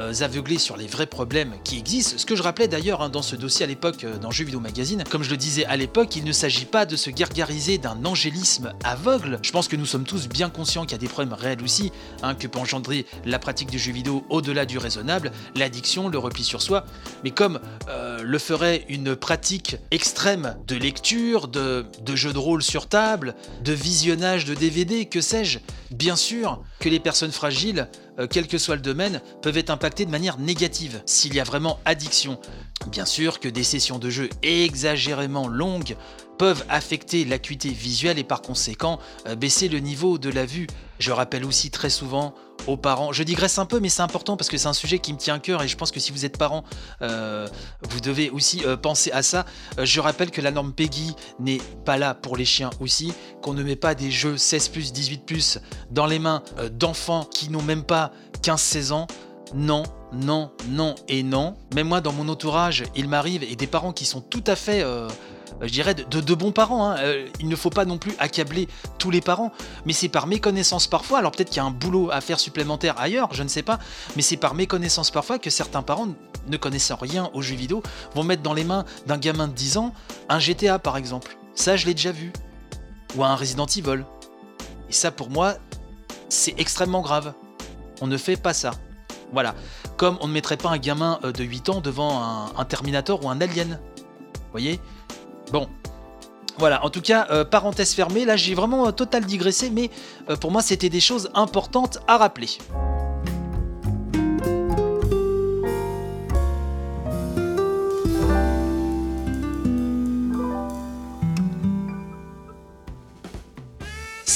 euh, 0.00 0.12
sur 0.58 0.76
les 0.76 0.86
vrais 0.86 1.06
problèmes 1.06 1.54
qui 1.64 1.78
existent. 1.78 2.18
Ce 2.18 2.26
que 2.26 2.36
je 2.36 2.42
rappelais 2.42 2.68
d'ailleurs 2.68 3.02
hein, 3.02 3.08
dans 3.08 3.22
ce 3.22 3.36
dossier 3.36 3.64
à 3.64 3.68
l'époque 3.68 4.04
euh, 4.04 4.18
dans 4.18 4.30
Jeux 4.30 4.44
Vidéo 4.44 4.60
Magazine, 4.60 5.04
comme 5.10 5.22
je 5.22 5.30
le 5.30 5.36
disais 5.36 5.64
à 5.66 5.76
l'époque, 5.76 6.16
il 6.16 6.24
ne 6.24 6.32
s'agit 6.32 6.64
pas 6.64 6.86
de 6.86 6.96
se 6.96 7.10
gargariser 7.10 7.78
d'un 7.78 8.04
angélisme 8.04 8.72
aveugle. 8.84 9.38
Je 9.42 9.50
pense 9.50 9.68
que 9.68 9.76
nous 9.76 9.86
sommes 9.86 10.04
tous 10.04 10.28
bien 10.28 10.50
conscients 10.50 10.82
qu'il 10.82 10.92
y 10.92 10.94
a 10.94 10.98
des 10.98 11.08
problèmes 11.08 11.34
réels 11.34 11.62
aussi, 11.62 11.92
hein, 12.22 12.34
que 12.34 12.46
peut 12.46 12.58
engendrer 12.58 13.06
la 13.24 13.38
pratique 13.38 13.70
du 13.70 13.78
jeu 13.78 13.92
vidéo 13.92 14.24
au-delà 14.28 14.66
du 14.66 14.78
raisonnable, 14.78 15.32
l'addiction, 15.54 16.08
le 16.08 16.18
repli 16.18 16.44
sur 16.44 16.62
soi. 16.62 16.84
Mais 17.24 17.30
comme 17.30 17.60
euh, 17.88 18.22
le 18.22 18.38
ferait 18.38 18.84
une 18.88 19.16
pratique 19.16 19.76
extrême 19.90 20.56
de 20.66 20.76
lecture, 20.76 21.48
de, 21.48 21.86
de 22.04 22.16
jeux 22.16 22.32
de 22.32 22.38
rôle 22.38 22.62
sur 22.62 22.88
table, 22.88 23.34
de 23.64 23.72
visionnage 23.72 24.44
de 24.44 24.54
DVD, 24.54 25.06
que 25.06 25.20
sais-je, 25.20 25.58
bien 25.90 26.16
sûr 26.16 26.62
que 26.80 26.88
les 26.88 27.00
personnes 27.00 27.32
fragiles, 27.32 27.88
quel 28.30 28.46
que 28.46 28.58
soit 28.58 28.76
le 28.76 28.82
domaine, 28.82 29.20
peuvent 29.42 29.58
être 29.58 29.70
impactées 29.70 30.06
de 30.06 30.10
manière 30.10 30.38
négative 30.38 31.02
s'il 31.06 31.34
y 31.34 31.40
a 31.40 31.44
vraiment 31.44 31.78
addiction. 31.84 32.38
Bien 32.86 33.04
sûr 33.04 33.40
que 33.40 33.48
des 33.48 33.64
sessions 33.64 33.98
de 33.98 34.10
jeu 34.10 34.28
exagérément 34.42 35.48
longues 35.48 35.96
peuvent 36.38 36.64
affecter 36.68 37.24
l'acuité 37.24 37.70
visuelle 37.70 38.18
et 38.18 38.24
par 38.24 38.42
conséquent 38.42 38.98
euh, 39.26 39.34
baisser 39.34 39.68
le 39.68 39.78
niveau 39.78 40.18
de 40.18 40.30
la 40.30 40.46
vue. 40.46 40.66
Je 40.98 41.10
rappelle 41.10 41.44
aussi 41.44 41.70
très 41.70 41.90
souvent 41.90 42.34
aux 42.66 42.76
parents, 42.76 43.12
je 43.12 43.22
digresse 43.22 43.58
un 43.58 43.66
peu 43.66 43.80
mais 43.80 43.88
c'est 43.88 44.02
important 44.02 44.36
parce 44.36 44.48
que 44.48 44.56
c'est 44.56 44.68
un 44.68 44.72
sujet 44.72 44.98
qui 44.98 45.12
me 45.12 45.18
tient 45.18 45.34
à 45.34 45.38
cœur 45.38 45.62
et 45.62 45.68
je 45.68 45.76
pense 45.76 45.90
que 45.90 46.00
si 46.00 46.10
vous 46.12 46.24
êtes 46.24 46.38
parent, 46.38 46.64
euh, 47.02 47.48
vous 47.82 48.00
devez 48.00 48.30
aussi 48.30 48.62
euh, 48.64 48.76
penser 48.76 49.10
à 49.12 49.22
ça. 49.22 49.46
Je 49.82 50.00
rappelle 50.00 50.30
que 50.30 50.40
la 50.40 50.50
norme 50.50 50.72
PEGI 50.72 51.14
n'est 51.38 51.60
pas 51.84 51.96
là 51.96 52.14
pour 52.14 52.36
les 52.36 52.44
chiens 52.44 52.70
aussi, 52.80 53.12
qu'on 53.42 53.52
ne 53.52 53.62
met 53.62 53.76
pas 53.76 53.94
des 53.94 54.10
jeux 54.10 54.36
16⁇ 54.36 54.70
18⁇ 54.92 55.32
dans 55.90 56.06
les 56.06 56.18
mains 56.18 56.42
d'enfants 56.72 57.24
qui 57.24 57.50
n'ont 57.50 57.62
même 57.62 57.84
pas 57.84 58.12
15-16 58.42 58.92
ans. 58.92 59.06
Non, 59.54 59.84
non, 60.12 60.50
non 60.68 60.94
et 61.08 61.22
non. 61.22 61.56
Même 61.74 61.88
moi, 61.88 62.00
dans 62.00 62.12
mon 62.12 62.28
entourage, 62.28 62.84
il 62.94 63.08
m'arrive, 63.08 63.42
et 63.42 63.56
des 63.56 63.66
parents 63.66 63.92
qui 63.92 64.04
sont 64.04 64.20
tout 64.20 64.44
à 64.46 64.54
fait, 64.56 64.82
euh, 64.82 65.08
je 65.60 65.68
dirais, 65.70 65.94
de, 65.94 66.20
de- 66.20 66.34
bons 66.34 66.52
parents. 66.52 66.90
hein. 66.90 66.96
Euh, 66.98 67.26
il 67.40 67.48
ne 67.48 67.56
faut 67.56 67.70
pas 67.70 67.84
non 67.84 67.98
plus 67.98 68.14
accabler 68.18 68.68
tous 68.98 69.10
les 69.10 69.20
parents, 69.20 69.52
mais 69.84 69.92
c'est 69.92 70.08
par 70.08 70.26
méconnaissance 70.26 70.86
parfois. 70.86 71.18
Alors 71.18 71.32
peut-être 71.32 71.48
qu'il 71.50 71.56
y 71.58 71.60
a 71.60 71.64
un 71.64 71.70
boulot 71.70 72.10
à 72.12 72.20
faire 72.20 72.38
supplémentaire 72.40 72.98
ailleurs, 73.00 73.34
je 73.34 73.42
ne 73.42 73.48
sais 73.48 73.62
pas, 73.62 73.78
mais 74.14 74.22
c'est 74.22 74.36
par 74.36 74.54
méconnaissance 74.54 75.10
parfois 75.10 75.38
que 75.38 75.50
certains 75.50 75.82
parents, 75.82 76.08
ne 76.48 76.56
connaissant 76.56 76.96
rien 76.96 77.28
aux 77.34 77.42
jeux 77.42 77.56
vidéo, 77.56 77.82
vont 78.14 78.22
mettre 78.22 78.42
dans 78.42 78.54
les 78.54 78.64
mains 78.64 78.84
d'un 79.06 79.18
gamin 79.18 79.48
de 79.48 79.52
10 79.54 79.78
ans 79.78 79.92
un 80.28 80.38
GTA 80.38 80.78
par 80.78 80.96
exemple. 80.96 81.36
Ça, 81.54 81.76
je 81.76 81.86
l'ai 81.86 81.94
déjà 81.94 82.12
vu. 82.12 82.32
Ou 83.16 83.24
un 83.24 83.34
Resident 83.34 83.66
Evil. 83.66 84.04
Et 84.88 84.92
ça, 84.92 85.10
pour 85.10 85.30
moi, 85.30 85.54
c'est 86.28 86.54
extrêmement 86.60 87.00
grave. 87.00 87.32
On 88.02 88.06
ne 88.06 88.16
fait 88.18 88.36
pas 88.36 88.52
ça. 88.52 88.72
Voilà. 89.32 89.54
Comme 89.96 90.18
on 90.20 90.28
ne 90.28 90.32
mettrait 90.32 90.56
pas 90.56 90.70
un 90.70 90.78
gamin 90.78 91.18
euh, 91.24 91.32
de 91.32 91.44
8 91.44 91.68
ans 91.68 91.80
devant 91.80 92.22
un, 92.56 92.64
Terminator 92.64 93.24
ou 93.24 93.28
un 93.28 93.40
Alien. 93.40 93.80
Vous 93.98 94.50
voyez? 94.52 94.80
Bon. 95.52 95.68
Voilà, 96.58 96.82
en 96.86 96.88
tout 96.88 97.02
cas, 97.02 97.26
euh, 97.30 97.44
parenthèse 97.44 97.92
fermée, 97.92 98.24
là 98.24 98.36
j'ai 98.36 98.54
vraiment 98.54 98.88
euh, 98.88 98.90
total 98.90 99.26
digressé, 99.26 99.68
mais 99.68 99.90
pour 100.40 100.50
moi 100.50 100.62
c'était 100.62 100.88
des 100.88 101.00
choses 101.00 101.28
importantes 101.34 101.98
à 102.08 102.16
rappeler. 102.16 102.48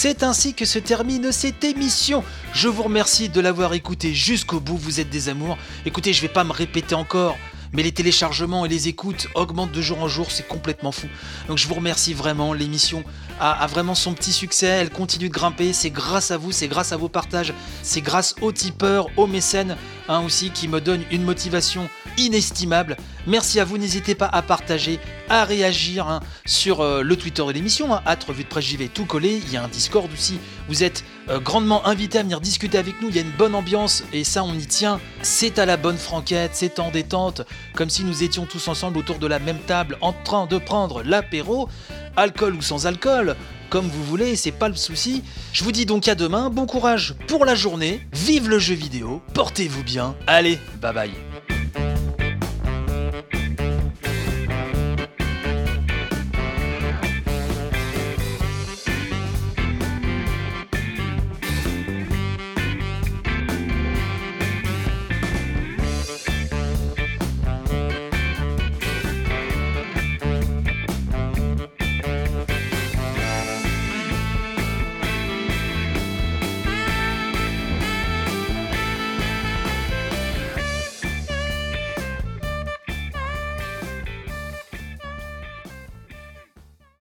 C'est 0.02 0.22
ainsi 0.22 0.54
que 0.54 0.64
se 0.64 0.78
termine 0.78 1.30
cette 1.30 1.62
émission. 1.62 2.24
Je 2.54 2.68
vous 2.68 2.84
remercie 2.84 3.28
de 3.28 3.38
l'avoir 3.38 3.74
écouté 3.74 4.14
jusqu'au 4.14 4.58
bout, 4.58 4.78
vous 4.78 4.98
êtes 4.98 5.10
des 5.10 5.28
amours. 5.28 5.58
Écoutez, 5.84 6.14
je 6.14 6.22
vais 6.22 6.28
pas 6.28 6.42
me 6.42 6.52
répéter 6.52 6.94
encore, 6.94 7.36
mais 7.74 7.82
les 7.82 7.92
téléchargements 7.92 8.64
et 8.64 8.68
les 8.70 8.88
écoutes 8.88 9.28
augmentent 9.34 9.72
de 9.72 9.82
jour 9.82 10.00
en 10.00 10.08
jour, 10.08 10.30
c'est 10.30 10.48
complètement 10.48 10.90
fou. 10.90 11.06
Donc 11.48 11.58
je 11.58 11.68
vous 11.68 11.74
remercie 11.74 12.14
vraiment, 12.14 12.54
l'émission 12.54 13.04
a, 13.40 13.50
a 13.50 13.66
vraiment 13.66 13.94
son 13.94 14.14
petit 14.14 14.32
succès, 14.32 14.68
elle 14.68 14.88
continue 14.88 15.28
de 15.28 15.34
grimper, 15.34 15.74
c'est 15.74 15.90
grâce 15.90 16.30
à 16.30 16.38
vous, 16.38 16.50
c'est 16.50 16.68
grâce 16.68 16.92
à 16.92 16.96
vos 16.96 17.10
partages, 17.10 17.52
c'est 17.82 18.00
grâce 18.00 18.34
aux 18.40 18.52
tipeurs, 18.52 19.08
aux 19.18 19.26
mécènes 19.26 19.76
hein, 20.10 20.20
aussi 20.20 20.50
qui 20.50 20.68
me 20.68 20.80
donnent 20.80 21.04
une 21.10 21.22
motivation 21.22 21.88
inestimable. 22.18 22.96
Merci 23.26 23.60
à 23.60 23.64
vous, 23.64 23.78
n'hésitez 23.78 24.14
pas 24.14 24.26
à 24.26 24.42
partager, 24.42 24.98
à 25.28 25.44
réagir 25.44 26.08
hein, 26.08 26.20
sur 26.44 26.80
euh, 26.80 27.02
le 27.02 27.16
Twitter 27.16 27.44
de 27.46 27.52
l'émission, 27.52 27.94
hein, 27.94 28.02
revue 28.26 28.44
de 28.44 28.48
presse 28.48 28.64
JV 28.64 28.88
tout 28.88 29.06
collé, 29.06 29.40
il 29.44 29.52
y 29.52 29.56
a 29.56 29.62
un 29.62 29.68
Discord 29.68 30.10
aussi, 30.12 30.38
vous 30.68 30.82
êtes 30.82 31.04
euh, 31.28 31.38
grandement 31.38 31.86
invités 31.86 32.18
à 32.18 32.22
venir 32.22 32.40
discuter 32.40 32.76
avec 32.76 33.00
nous, 33.00 33.08
il 33.08 33.16
y 33.16 33.18
a 33.18 33.22
une 33.22 33.30
bonne 33.30 33.54
ambiance 33.54 34.04
et 34.12 34.24
ça 34.24 34.42
on 34.42 34.52
y 34.54 34.66
tient, 34.66 35.00
c'est 35.22 35.58
à 35.58 35.66
la 35.66 35.76
bonne 35.76 35.98
franquette, 35.98 36.52
c'est 36.54 36.80
en 36.80 36.90
détente, 36.90 37.42
comme 37.74 37.90
si 37.90 38.04
nous 38.04 38.24
étions 38.24 38.46
tous 38.46 38.68
ensemble 38.68 38.98
autour 38.98 39.18
de 39.18 39.26
la 39.26 39.38
même 39.38 39.60
table 39.60 39.96
en 40.00 40.12
train 40.12 40.46
de 40.46 40.58
prendre 40.58 41.02
l'apéro, 41.02 41.68
alcool 42.16 42.54
ou 42.54 42.62
sans 42.62 42.86
alcool, 42.86 43.36
comme 43.70 43.88
vous 43.88 44.04
voulez, 44.04 44.36
c'est 44.36 44.52
pas 44.52 44.68
le 44.68 44.74
souci. 44.74 45.22
Je 45.52 45.64
vous 45.64 45.72
dis 45.72 45.86
donc 45.86 46.08
à 46.08 46.14
demain, 46.14 46.50
bon 46.50 46.66
courage 46.66 47.14
pour 47.28 47.44
la 47.44 47.54
journée, 47.54 48.06
vive 48.12 48.48
le 48.48 48.58
jeu 48.58 48.74
vidéo, 48.74 49.22
portez-vous 49.32 49.84
bien, 49.84 50.16
allez, 50.26 50.58
bye 50.82 50.92
bye. 50.92 51.29